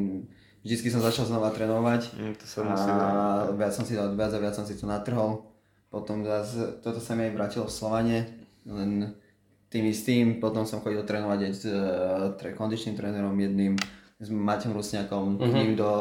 [0.66, 3.14] vždycky som začal znova trénovať Mm, to sa a musí dať.
[3.54, 5.51] viac som si dal, viac a viac som si to natrhol.
[5.92, 8.18] Potom zase, toto sa mi aj vrátilo v Slovane,
[8.64, 9.12] len
[9.68, 13.76] tým istým, potom som chodil trénovať aj s uh, tre, kondičným trénerom jedným,
[14.20, 15.52] s Maťom Rusňakom, mm-hmm.
[15.52, 15.92] k ním do,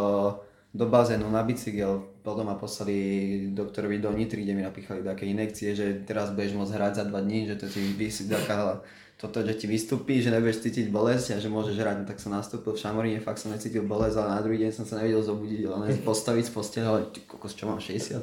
[0.70, 2.07] do bazénu na bicykel.
[2.22, 6.74] Potom ma poslali doktorovi do Nitry, kde mi napíchali také inekcie, že teraz budeš môcť
[6.76, 8.78] hrať za dva dní, že to ti vysí taká
[9.20, 12.32] toto, že ti vystúpi, že nebudeš cítiť bolesť a že môžeš hrať, no tak som
[12.32, 15.60] nastúpil v Šamoríne, fakt som necítil bolesť, ale na druhý deň som sa nevedel zobudiť,
[15.68, 18.16] len postaviť z postele, ale ty kokos, čo mám 60?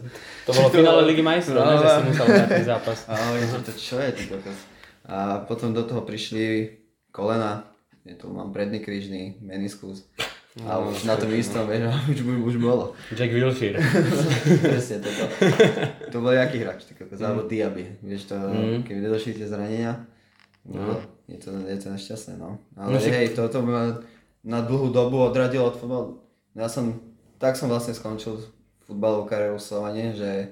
[0.50, 1.94] To bolo finále Ligy majstrov, No, ne, že no.
[1.94, 2.98] si musel hrať ten zápas.
[3.06, 4.60] A hovorím, že to čo je, ty kokos.
[5.06, 6.74] A potom do toho prišli
[7.14, 7.70] kolena,
[8.02, 10.02] je tu mám predný krížny, meniskus.
[10.66, 12.98] A už na tom istom, vieš, už, už, bolo.
[13.14, 13.78] Jack Wilshere.
[14.66, 15.30] Presne toto.
[16.10, 18.02] To bol jaký hráč, ty kokos, alebo Diaby.
[18.02, 18.36] Vieš to,
[18.82, 20.02] keby nedošli tie zranenia,
[20.68, 21.00] no.
[21.32, 22.60] je, to, je to nešťastné, no.
[22.76, 24.04] Ale No hej, toto ma
[24.44, 26.24] na dlhú dobu odradilo od futbalu.
[26.56, 27.00] Ja som,
[27.40, 28.40] tak som vlastne skončil
[28.88, 30.48] futbalovú kariéru v Slovane, že e,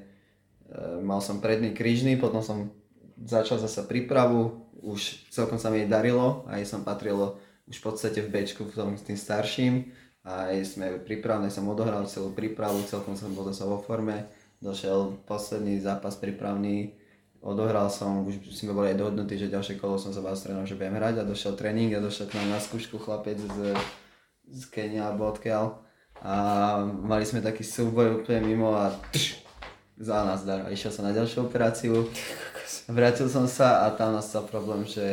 [1.00, 2.72] mal som predný krížny, potom som
[3.16, 8.20] začal zasa prípravu, už celkom sa mi jej darilo, aj som patrilo už v podstate
[8.22, 9.90] v Bčku v tom s tým starším,
[10.22, 14.30] aj sme prípravné som odohral celú prípravu, celkom som bol zase vo forme,
[14.62, 16.94] došiel posledný zápas prípravný,
[17.46, 20.74] odohral som, už sme boli aj dohodnutí, že ďalšie kolo som sa vás trénoval, že
[20.74, 23.78] budem hrať a došiel tréning a došiel k nám na skúšku chlapec z,
[24.50, 25.78] z Kenia alebo odkiaľ
[26.26, 26.36] a
[26.90, 29.46] mali sme taký súboj úplne mimo a tš,
[30.02, 32.10] za nás dar išiel som na ďalšiu operáciu.
[32.90, 35.06] Vrátil som sa a tam nastal problém, že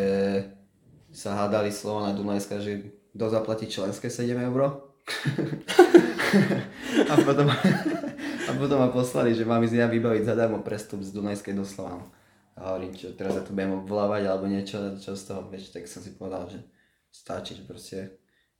[1.12, 4.88] sa hádali slovo na Dunajska, že kto zaplatí členské 7 eur.
[7.12, 7.52] a, potom,
[8.48, 12.08] a potom ma poslali, že mám ísť ja vybaviť zadarmo prestup z Dunajskej do Slovanu.
[12.56, 15.88] A hovorím, čo teraz ja tu budem obvolávať alebo niečo, čo z toho, vieš, tak
[15.88, 16.60] som si povedal, že
[17.08, 17.98] stačí, že proste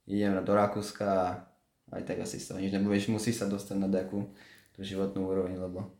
[0.09, 1.27] idem do Rakúska a
[1.93, 4.33] aj tak asi z toho nič nebudeš, musíš sa dostať na nejakú
[4.73, 5.93] tú životnú úroveň, lebo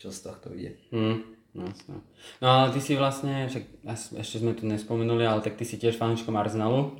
[0.00, 0.80] čo z tohto ide.
[0.88, 1.96] Hm, no, jasné.
[2.40, 3.84] no ale ty si vlastne, však
[4.18, 6.96] ešte sme tu nespomenuli, ale tak ty si tiež fanúškom Arsenalu.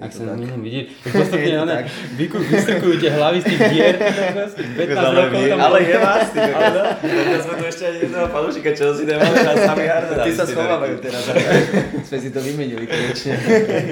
[0.00, 0.40] Ak to sa tak.
[0.40, 1.84] nemýlim vidieť, už postupne Je to one tak.
[2.16, 3.94] vyku- vystukujú tie hlavy z tých dier,
[4.88, 6.74] 15 rokov tam ale je vás, ty kokos.
[7.04, 10.24] Ja sme tu ešte ani jedného fanúšika, čo si nemali na sami Arsenal.
[10.24, 11.22] Ty sa schovávajú teraz,
[12.08, 13.34] sme si to vymenili konečne.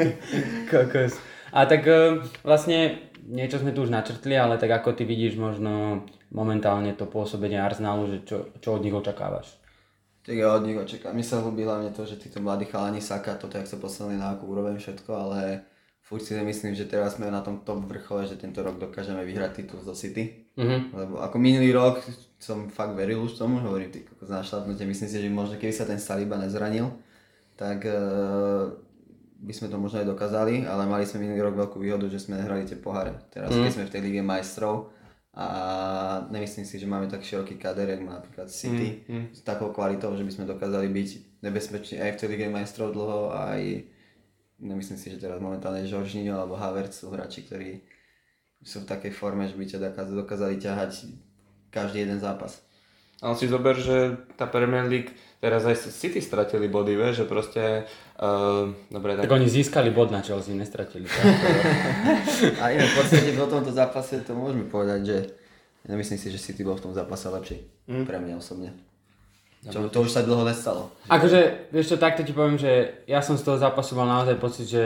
[0.73, 1.21] Kokos.
[1.51, 2.79] A tak e, vlastne
[3.23, 8.09] niečo sme tu už načrtli, ale tak ako ty vidíš možno momentálne to pôsobenie Arsenalu,
[8.09, 9.59] že čo, čo od nich očakávaš?
[10.23, 11.13] Tak ja od nich očakám.
[11.13, 14.33] Mi sa ľúbi hlavne to, že títo mladí chalani Saka, toto jak sa poslali na
[14.33, 15.67] akú úroveň všetko, ale
[16.11, 19.63] furt si nemyslím, že teraz sme na tom top vrchole, že tento rok dokážeme vyhrať
[19.63, 20.51] titul zo City.
[20.59, 20.91] Mhm.
[20.91, 22.03] Lebo ako minulý rok
[22.43, 25.71] som fakt veril už tomu, hovorím, ty kokos na šlapnutie, myslím si, že možno keby
[25.71, 26.91] sa ten Saliba nezranil,
[27.55, 28.75] tak uh,
[29.39, 32.43] by sme to možno aj dokázali, ale mali sme minulý rok veľkú výhodu, že sme
[32.43, 33.15] nehrali tie poháre.
[33.31, 34.91] Teraz, keď sme v tej lige majstrov
[35.31, 35.47] a
[36.27, 40.27] nemyslím si, že máme tak široký kader, jak má napríklad City, s takou kvalitou, že
[40.27, 41.09] by sme dokázali byť
[41.47, 43.63] nebezpeční aj v tej lige majstrov dlho, aj
[44.61, 47.81] nemyslím si, že teraz momentálne Žoržinho alebo Havertz sú hráči, ktorí
[48.61, 51.09] sú v takej forme, že by ťa dokáz- dokázali ťahať
[51.73, 52.61] každý jeden zápas.
[53.21, 55.13] Ale si zober, že tá Premier League,
[55.45, 57.85] teraz aj City stratili body, vieš, že proste,
[58.17, 61.05] uh, dobre, tak, Tak oni získali bod na Chelsea, nestratili.
[62.65, 65.19] A inak v podstate po tomto zápase to môžeme povedať, že
[65.85, 67.61] nemyslím si, že City bol v tom zápase lepší.
[67.85, 68.73] Pre mňa osobne.
[69.63, 70.89] Čo, to už sa dlho nestalo.
[71.07, 72.71] Akože, vieš čo, takto ti poviem, že
[73.05, 74.83] ja som z toho zápasu mal naozaj pocit, že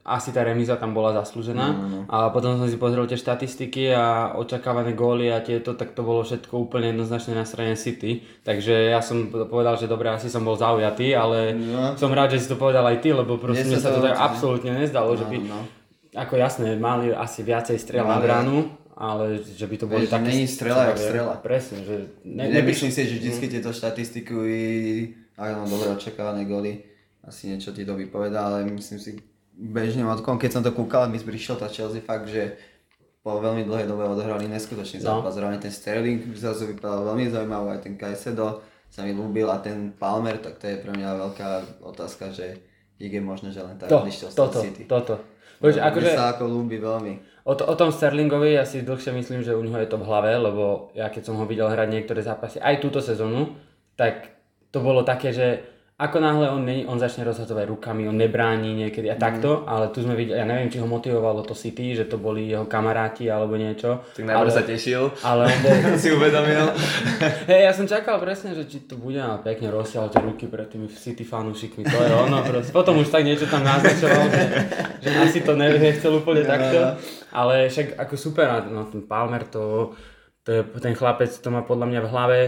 [0.00, 1.66] asi tá remíza tam bola zaslúžená
[2.08, 6.20] a potom som si pozrel tie štatistiky a očakávané góly a tieto, tak to bolo
[6.20, 8.20] všetko úplne jednoznačne na strane City.
[8.40, 11.96] Takže ja som povedal, že dobre, asi som bol zaujatý, ale No.
[11.96, 14.16] som rád, že si to povedal aj ty, lebo proste Mne sa to to tak
[14.18, 15.64] absolútne nezdalo, že by, no.
[16.12, 18.24] ako jasné, mali asi viacej strel na Mali.
[18.24, 18.56] bránu,
[18.94, 20.22] ale že by to boli také...
[20.30, 21.34] není strela jak strela.
[21.42, 21.96] Presne, že...
[22.24, 24.34] Ne, Nemyslím si, že vždy tieto štatistiky,
[25.34, 26.86] áno, dobre očakávané góly,
[27.26, 29.18] asi niečo ti to vypovedá, ale myslím si,
[29.54, 32.54] bežne odkom, keď som to kúkal, my prišiel tá Chelsea fakt, že
[33.24, 35.24] po veľmi dlhej dobe odohrali neskutočný No.
[35.24, 35.40] zápas.
[35.40, 38.60] Hlavne ten Sterling zrazu vypadal veľmi zaujímavé, aj ten Caicedo
[38.92, 41.48] sa mi ľúbil a ten Palmer, tak to je pre mňa veľká
[41.82, 42.60] otázka, že
[43.00, 44.84] je možné, že len tak to, toto, City.
[44.86, 45.18] toto.
[45.64, 47.12] Mne akože, sa ako ľúbi veľmi.
[47.48, 50.04] O, to, o tom Sterlingovi ja si dlhšie myslím, že u neho je to v
[50.04, 53.56] hlave, lebo ja keď som ho videl hrať niektoré zápasy, aj túto sezónu,
[53.96, 54.36] tak
[54.68, 59.06] to bolo také, že ako náhle on, není, on začne rozhadzovať rukami, on nebráni niekedy
[59.06, 62.18] a takto, ale tu sme videli, ja neviem, či ho motivovalo to City, že to
[62.18, 64.02] boli jeho kamaráti alebo niečo.
[64.10, 66.66] Tak najprv sa tešil, ale on bol, si uvedomil.
[67.50, 70.66] hej, ja som čakal presne, že či to bude a pekne rozsiahol tie ruky pred
[70.66, 72.74] tými City fanúšikmi, to je ono proste.
[72.74, 74.44] Potom už tak niečo tam naznačoval, že,
[74.98, 76.98] že asi to ne, nechcel úplne takto,
[77.30, 79.94] ale však ako super, no, ten Palmer to,
[80.42, 82.40] to je, ten chlapec to má podľa mňa v hlave,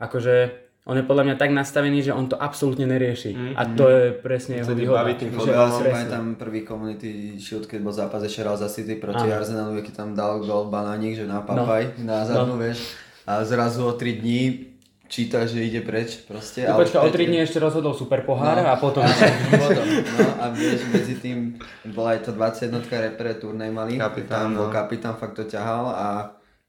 [0.00, 3.34] akože on je podľa mňa tak nastavený, že on to absolútne nerieši.
[3.34, 5.02] Mm, a to je presne jeho výhoda.
[5.02, 5.90] baví tým Že- Že ja si presne.
[6.06, 10.08] pamätám prvý community shield, keď bol zápas ešte raz za City proti Arsenalu, keď tam
[10.12, 12.86] dal gol banánik, že na papaj, na zadnú, vieš.
[13.24, 14.70] A zrazu o 3 dní
[15.06, 16.62] číta, že ide preč proste.
[16.62, 18.66] No, ale počkaj, o vtedy- 3 dní ešte rozhodol super pohár No.
[18.66, 19.02] a potom...
[19.02, 19.86] Potom,
[20.18, 21.58] no a vieš, medzi tým
[21.90, 24.72] bola aj to 21 repre turnej malý, Kapitán, tam bol no.
[24.72, 26.06] kapitán, fakt to ťahal a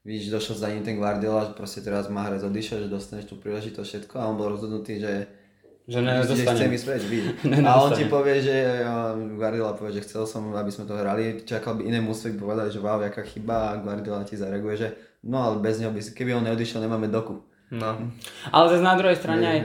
[0.08, 3.36] víš, došiel za ním ten Guardiola, že proste teraz má hrať odišiel, že dostaneš tú
[3.36, 5.28] príležitosť všetko a on bol rozhodnutý, že
[5.84, 6.68] Že nedostane.
[6.68, 7.24] ísť preč, víš.
[7.44, 8.84] Ne, A on ti povie, že
[9.36, 12.68] Guardiola povie, že chcel som, aby sme to hrali, čakal by iné mústvo by povedali,
[12.72, 14.88] že wow, jaká chyba a Guardiola ti zareaguje, že
[15.28, 17.44] no ale bez neho by si, keby on neodišiel, nemáme doku.
[17.68, 18.00] No.
[18.48, 19.60] Ale zase na druhej strane aj,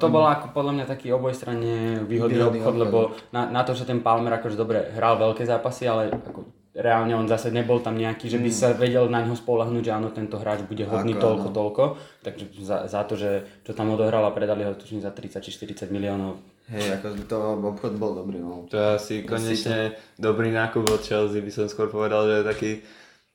[0.00, 2.80] to bol ako podľa mňa taký obojstranne výhodný Výhodný obchod, obchod.
[2.80, 7.12] lebo na, na to, že ten Palmer akože dobre hral veľké zápasy, ale ako reálne
[7.12, 10.40] on zase nebol tam nejaký, že by sa vedel na ňo spolahnuť, že áno, tento
[10.40, 11.20] hráč bude hodný Mm.
[11.20, 11.56] Ako, toľko, áno.
[11.56, 11.82] toľko.
[12.24, 15.50] Takže za, za to, že čo tam odohral a predali ho tuším za 30 či
[15.52, 16.40] 40 miliónov.
[16.72, 18.64] Hej, ako to obchod bol dobrý, no.
[18.72, 22.70] To je asi konečne dobrý nákup od Chelsea, by som skôr povedal, že je taký...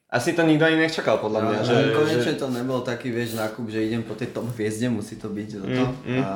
[0.07, 2.39] Asi to nikto ani nečakal podľa mňa, No, že, konečne že...
[2.39, 5.83] to nebol taký, vieš, nákup, že idem po tej top hviezde, musí to byť toto.
[5.83, 6.21] Mm, mm.
[6.23, 6.31] A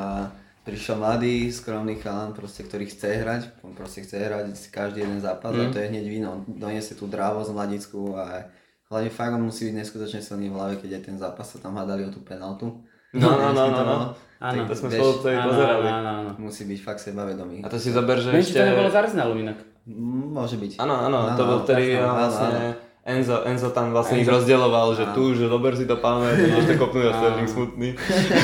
[0.62, 5.52] prišiel mladý, skromný chalan, proste, ktorý chce hrať, on proste chce hrať každý jeden zápas
[5.52, 5.62] Mm.
[5.62, 6.28] a to je hneď víno.
[6.32, 8.46] On doniesie tú drávosť mladicku a
[8.90, 11.76] hlavne fakt on musí byť neskutočne silný v hlave, keď aj ten zápas sa tam
[11.76, 12.86] hádali o tú penaltu.
[13.12, 13.98] No, no, no, no, no.
[14.42, 14.66] Áno.
[14.66, 15.86] To sme Vieš, spolu Áno, pozerali.
[15.86, 16.30] áno, áno.
[16.42, 17.62] Musí byť fakt sebavedomý.
[17.62, 18.58] A to si zober, že ešte...
[18.58, 19.58] to nebolo z Arsenalu inak.
[20.34, 20.82] Môže byť.
[20.82, 22.78] Áno, áno, to bol vtedy vlastne...
[23.02, 26.76] Enzo, Enzo tam vlastne ich rozdieloval, že tu, že zober si to Palmer, ideš to
[26.78, 27.90] kopnúť a Sterling smutný.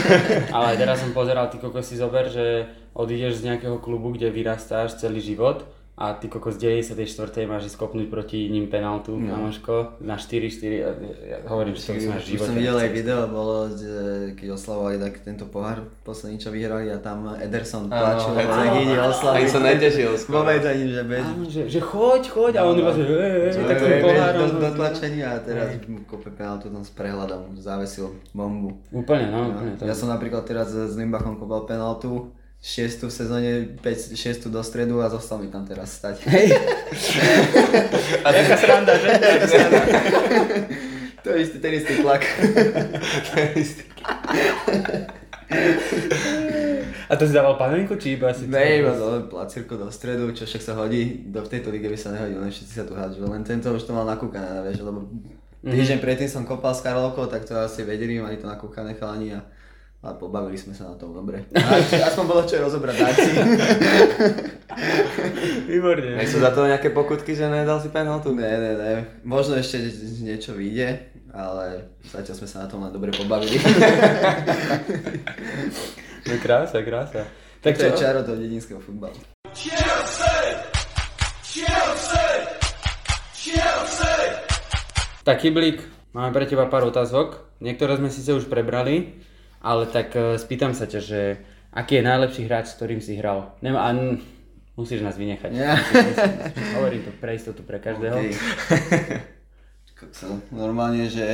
[0.56, 2.66] Ale teraz som pozeral, ty kokos si zober, že
[2.98, 5.62] odídeš z nejakého klubu, kde vyrastáš celý život
[5.98, 7.50] a ty kokos z 94.
[7.50, 9.34] máš skopnúť proti ním penaltu, no.
[9.34, 10.94] kamoško, na 4-4, ja,
[11.26, 13.94] ja hovorím, že to som až v Už živote som videl aj video, bolo, že
[14.38, 18.98] keď oslavovali tak tento pohár posledný, čo vyhrali a tam Ederson tlačil, hej, tak ide
[19.10, 19.42] oslaviť.
[19.42, 20.46] Aj sa netešil skoro.
[20.46, 21.26] Povedať im, že bež.
[21.26, 24.34] Áno, že, že choď, choď a on iba že tak to je, ten vieš, pohár.
[24.38, 28.78] do, tlačenia a teraz mu kope penaltu tam s prehľadom, zavesil bombu.
[28.94, 29.72] Úplne, no, úplne.
[29.82, 32.30] Ja som napríklad teraz s Limbachom kopal penaltu,
[32.62, 33.50] šiestu v sezóne,
[33.82, 36.26] 5, šiestu do stredu a zostal mi tam teraz stať.
[36.26, 36.58] Hej.
[38.26, 39.10] Jaká sranda, že?
[41.24, 42.24] to je istý, ten istý tlak.
[47.08, 48.52] A to si dával panenku, či iba si...
[48.52, 51.96] Ne, iba do placírku do stredu, čo však sa hodí, do v tejto lige by
[51.96, 55.08] sa nehodil, len všetci sa tu hádžu, len tento už to mal nakúkané, vieš, lebo
[55.64, 59.48] týždeň predtým som kopal s Karlovkou, tak to asi vedeli, mali to nakúkané chalani a
[59.98, 61.50] ale pobavili sme sa na tom dobre.
[62.08, 63.30] Aspoň bolo čo rozobrať dáci.
[65.72, 66.22] Výborne.
[66.22, 68.30] Nech sú za to nejaké pokutky, že nedal si penaltu?
[68.38, 68.94] ne, ne, ne,
[69.26, 69.82] možno ešte
[70.22, 73.58] niečo vyjde, ale zatiaľ sme sa na tom len dobre pobavili.
[76.28, 77.24] No krása, krása.
[77.64, 78.04] Tak to je čo?
[78.04, 79.16] čaro toho dedinského futbalu.
[85.24, 85.80] Tak Kyblík,
[86.12, 87.48] máme pre teba pár otázok.
[87.64, 89.24] Niektoré sme síce už prebrali,
[89.62, 91.22] ale tak e, spýtam sa ťa, že
[91.72, 93.54] aký je najlepší hráč, s ktorým si hral?
[93.62, 93.94] Nemá, a
[94.74, 95.52] musíš nás vynechať.
[95.54, 95.78] Ja.
[96.78, 98.18] Hovorím to pre istotu pre každého.
[98.18, 98.38] Okay.
[100.54, 101.26] Normálne, že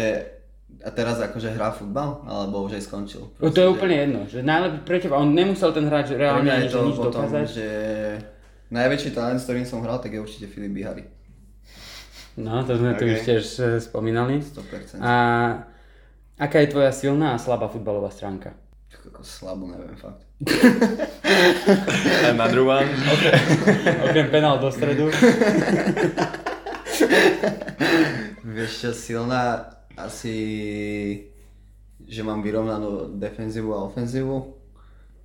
[0.81, 3.29] a teraz akože hrá futbal, alebo už aj skončil.
[3.39, 6.65] O, to je úplne jedno, že najlepší pre teba, on nemusel ten hráč reálne ani
[6.67, 7.45] že to nič potom, dokázať.
[7.45, 7.67] že
[8.73, 11.05] najväčší talent, s ktorým som hral, tak je určite Filip Bihari.
[12.41, 13.13] No, to sme tu Okay.
[13.13, 14.41] už tiež e, spomínali.
[14.41, 14.97] 100%.
[14.97, 15.13] A
[16.39, 18.53] aká je tvoja silná a slabá futbalová stránka?
[19.03, 20.23] Ako slabo, neviem fakt.
[22.23, 22.87] A na druhá.
[24.07, 25.11] Okrem penál do stredu.
[28.43, 29.65] Vieš čo, silná
[29.97, 30.37] asi,
[32.05, 34.55] že mám vyrovnanú defenzívu a ofenzívu.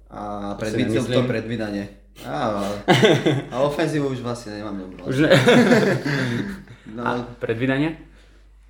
[0.09, 1.85] A predvídal to predvídanie.
[2.25, 2.67] Á,
[3.53, 5.07] a ofenzívu už vlastne nemám dobrú.
[5.07, 5.31] Už ne...
[6.89, 8.08] No, A predvídanie?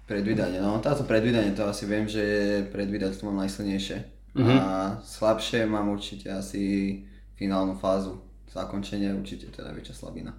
[0.09, 2.25] Predvídanie, no táto predvídanie to asi viem, že
[2.73, 3.97] predvídať to mám najsilnejšie.
[4.41, 4.57] Mhm.
[4.57, 6.97] A slabšie mám určite asi
[7.37, 8.25] finálnu fázu.
[8.49, 10.33] Zakončenie určite to je najväčšia slabina.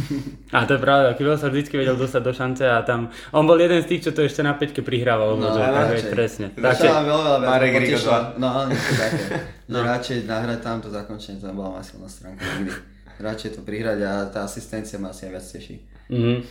[0.56, 3.60] A to je pravda, Kilo sa vždycky vedel dostať do šance a tam, on bol
[3.60, 5.36] jeden z tých, čo to ešte na peťke prihrával.
[5.36, 6.10] No, že, radšej.
[6.14, 6.46] presne.
[6.56, 8.16] Mám veľa, veľa Marek ma potešilo.
[8.16, 9.24] Rigo No, niečo také.
[9.68, 12.72] Že radšej nahrať tam to zakončenie, to nebola moja silná stránka nikdy.
[13.20, 15.76] Radšej to prihrať a tá asistencia ma asi aj viac teší.
[16.10, 16.42] Mhm.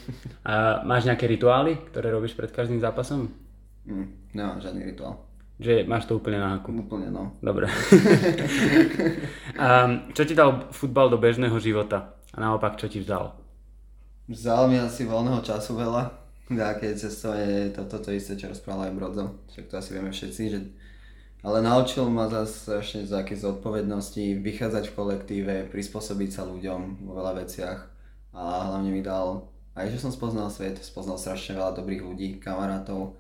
[0.47, 3.27] A máš nejaké rituály, ktoré robíš pred každým zápasom?
[3.83, 5.19] Mm, nemám žiadny rituál.
[5.59, 6.71] Že máš to úplne na haku.
[6.71, 7.35] Úplne no.
[7.43, 7.67] Dobre.
[9.59, 12.15] a čo ti dal futbal do bežného života?
[12.31, 13.35] A naopak, čo ti vzal?
[14.31, 16.15] Vzal mi asi voľného času veľa.
[16.47, 19.25] Nejaké cestovanie, to, toto isté, čo rozprával aj Brodzo.
[19.51, 20.59] Však to asi vieme všetci, že...
[21.43, 27.43] Ale naučil ma zase strašne z zodpovednosti, vychádzať v kolektíve, prispôsobiť sa ľuďom vo veľa
[27.43, 27.98] veciach.
[28.33, 33.17] A hlavne mi dal, aj že som spoznal svet, spoznal strašne veľa dobrých ľudí, kamarátov.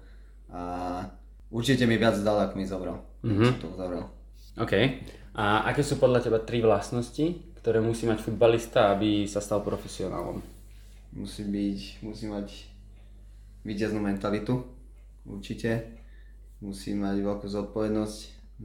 [0.51, 1.05] A
[1.49, 3.01] určite mi viac dal, ako mi zobral.
[3.25, 3.51] Mm-hmm.
[3.63, 4.05] To zobral.
[4.59, 4.73] OK.
[5.39, 10.43] A aké sú podľa teba tri vlastnosti, ktoré musí mať futbalista, aby sa stal profesionálom?
[11.15, 12.47] Musí byť, musí mať
[13.63, 14.61] víťaznú mentalitu,
[15.25, 15.95] určite.
[16.59, 18.17] Musí mať veľkú zodpovednosť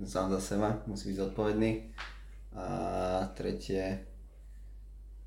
[0.02, 1.94] sám za seba, musí byť zodpovedný.
[2.58, 2.66] A
[3.38, 4.02] tretie,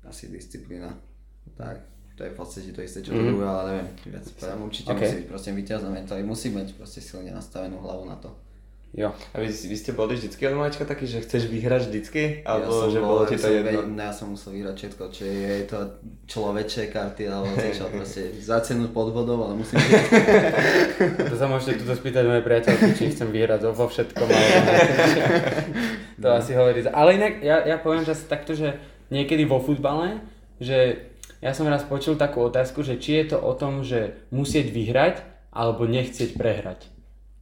[0.04, 1.07] asi disciplína.
[1.56, 1.76] Tak,
[2.18, 4.58] to je v podstate to isté, čo to druhé, ale neviem, viac povedám.
[4.66, 5.00] Určite Ok.
[5.00, 8.34] musí byť proste víťazná mentalitu, musí mať proste silne nastavenú hlavu na to.
[8.96, 9.12] Jo.
[9.36, 12.40] A vy, vy ste boli vždycky od malička taký, že chceš vyhrať vždycky?
[12.40, 13.84] Alebo som že bol- bolo ti to jedno?
[13.84, 15.78] no, ja som musel vyhrať všetko, či je to
[16.24, 19.76] človeče karty, alebo čo, proste za cenu podvodov, ale musím
[21.30, 24.24] To sa môžete tuto spýtať mojej priateľky, či chcem vyhrať vo všetkom.
[24.24, 24.48] Ale...
[26.24, 26.80] to asi hovorí.
[26.88, 28.80] Ale inak, ja, ja poviem zase takto, že
[29.12, 30.24] niekedy vo futbale,
[30.64, 34.74] že ja som raz počul takú otázku, že či je to o tom, že musieť
[34.74, 35.22] vyhrať,
[35.54, 36.90] alebo nechcieť prehrať.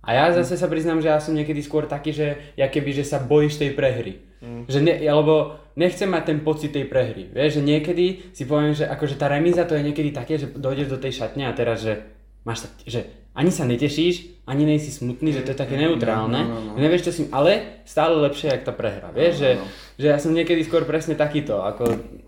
[0.07, 3.03] A ja zase sa priznám, že ja som niekedy skôr taký, že ja keby, že
[3.03, 4.22] sa bojíš tej prehry.
[4.38, 4.62] Mm.
[4.70, 7.26] Že ne, alebo nechcem mať ten pocit tej prehry.
[7.34, 10.94] Vieš, že niekedy si poviem, že akože tá remíza to je niekedy také, že dojdeš
[10.94, 12.07] do tej šatne a teraz, že
[12.47, 16.41] máš sa, že ani sa netešíš, ani nejsi smutný, že to je také neutrálne.
[16.47, 16.80] no, no, no.
[16.80, 19.12] Nevieš, čo si, ale stále lepšie, jak tá prehra.
[19.12, 19.66] Vieš, že, no.
[20.01, 21.84] že ja som niekedy skôr presne takýto, ako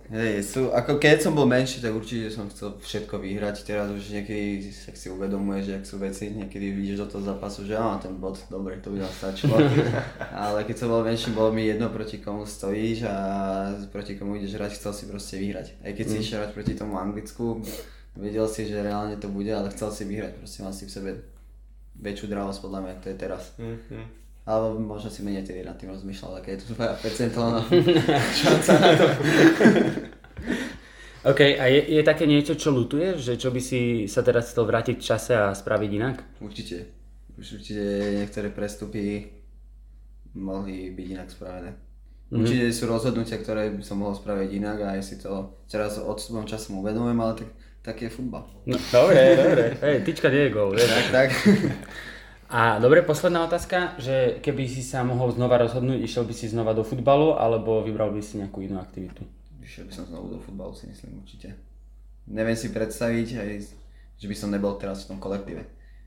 [0.08, 3.60] Hej, sú, ako keď som bol menší, tak určite som chcel všetko vyhrať.
[3.60, 7.68] Teraz už niekedy tak si uvedomuješ, že ak sú veci, niekedy vidíš do toho zápasu,
[7.68, 9.60] že áno, ten bod, dobre, to by nám stačilo.
[10.48, 13.16] Ale keď som bol menší, bolo mi jedno, proti komu stojíš a
[13.92, 15.76] proti komu ideš hrať, chcel si proste vyhrať.
[15.84, 16.22] Aj keď si Mm.
[16.24, 17.60] išiel hrať proti tomu Anglicku,
[18.16, 21.10] vedel si, že reálne to bude, ale chcel si vyhrať, proste mal si v sebe
[21.98, 23.42] väčšiu dravosť podľa mňa, to je teraz.
[23.58, 24.16] Mhm.
[24.48, 27.60] Alebo možno si menej tedy nad tým rozmýšľal, aké je to tvoja percentuálna
[28.40, 29.06] šanca na to.
[31.28, 34.64] OK, a je, je také niečo, čo lutuješ, že čo by si sa teraz chcel
[34.64, 36.16] vrátiť v čase a spraviť inak?
[36.40, 36.88] Určite.
[37.36, 37.84] Už určite
[38.24, 39.28] niektoré prestupy
[40.38, 41.70] mohli byť inak spravené.
[41.74, 42.38] Mm-hmm.
[42.38, 46.46] Určite sú rozhodnutia, ktoré by som mohol spraviť inak a ja si to teraz odstupom
[46.46, 47.48] časom uvedomujem, ale tak,
[47.82, 48.44] tak je futbal.
[48.66, 49.64] No, dobre, dobre.
[49.80, 50.88] Hej, tyčka nie je gól, vieš.
[50.88, 51.28] Tak, tak.
[52.48, 56.72] A dobre, posledná otázka, že keby si sa mohol znova rozhodnúť, išiel by si znova
[56.72, 59.20] do futbalu, alebo vybral by si nejakú inú aktivitu?
[59.60, 61.52] Išiel by som znovu do futbalu, si myslím určite.
[62.24, 63.50] Neviem si predstaviť, aj,
[64.16, 65.60] že by som nebol teraz v tom kolektíve.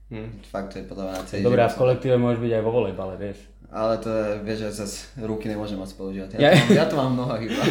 [0.10, 0.42] Hm.
[0.50, 2.72] Fakt, to je podľa mňa na celý Dobre, a v kolektíve môžeš byť aj vo
[2.74, 3.38] volejbale, vieš.
[3.72, 6.36] Ale to je, vieš, že zase ruky nemôžem moc používať.
[6.36, 7.64] Ja- Ja, to, mám, ja to mám nohách iba.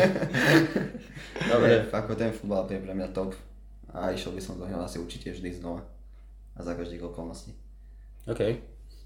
[1.50, 1.88] Dobre.
[1.90, 3.34] Ako ten futbal je pre mňa top.
[3.90, 5.82] A išiel by som do neho asi určite vždy znova.
[6.52, 7.54] A za každých okolností.
[8.26, 8.42] OK.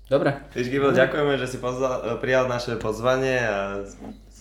[0.08, 0.34] Dobre.
[0.52, 3.86] Víš, Gibel, ďakujeme, že si pozval, prijal naše pozvanie a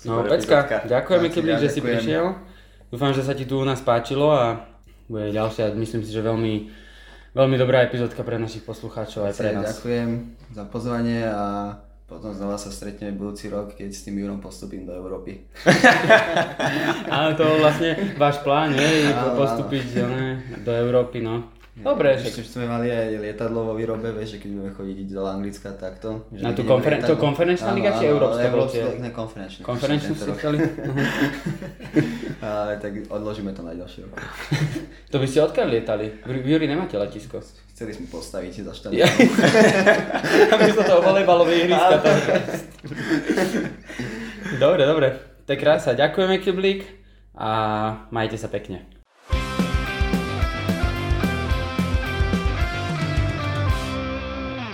[0.01, 0.77] No, Pecka, epizódka.
[0.89, 2.25] ďakujeme, Ja Kiblik, že si prišiel.
[2.89, 4.65] Dúfam, že sa ti tu u nás páčilo a
[5.05, 6.53] bude ďalšia, myslím si, že veľmi,
[7.31, 9.77] veľmi dobrá epizódka pre našich poslucháčov aj pre nás.
[9.77, 10.09] Ďakujem
[10.49, 11.77] za pozvanie a
[12.11, 15.47] potom znova sa stretneme budúci rok, keď s tým Jurom postupím do Európy.
[17.07, 19.07] Áno, to vlastne váš plán, nie?
[19.07, 21.47] Áno, Postúpiť ne, do Európy, no.
[21.71, 22.51] Dobre, Ešte však.
[22.51, 26.27] sme mali aj lietadlo vo výrobe, vieš, že keď budeme chodiť do Anglicka takto.
[26.29, 29.61] že Na tú konferen- to konferenčná liga či európska Európska, ne, konferenčná.
[29.63, 30.57] Konferenčnú ste chceli?
[32.43, 34.19] Ale tak odložíme to na ďalší rok.
[35.11, 36.23] To by ste odkiaľ lietali?
[36.23, 37.39] V Juri nemáte letisko.
[37.81, 39.01] Chceli sme postaviť za štadión.
[39.01, 39.09] Ja.
[40.53, 41.97] Namiesto toho volejbalovej ihriska.
[41.97, 42.13] tam.
[44.61, 45.07] dobre, dobre.
[45.17, 45.97] To je krása.
[45.97, 46.85] Ďakujeme, Kiblik.
[47.33, 47.49] A
[48.13, 48.85] majte sa pekne.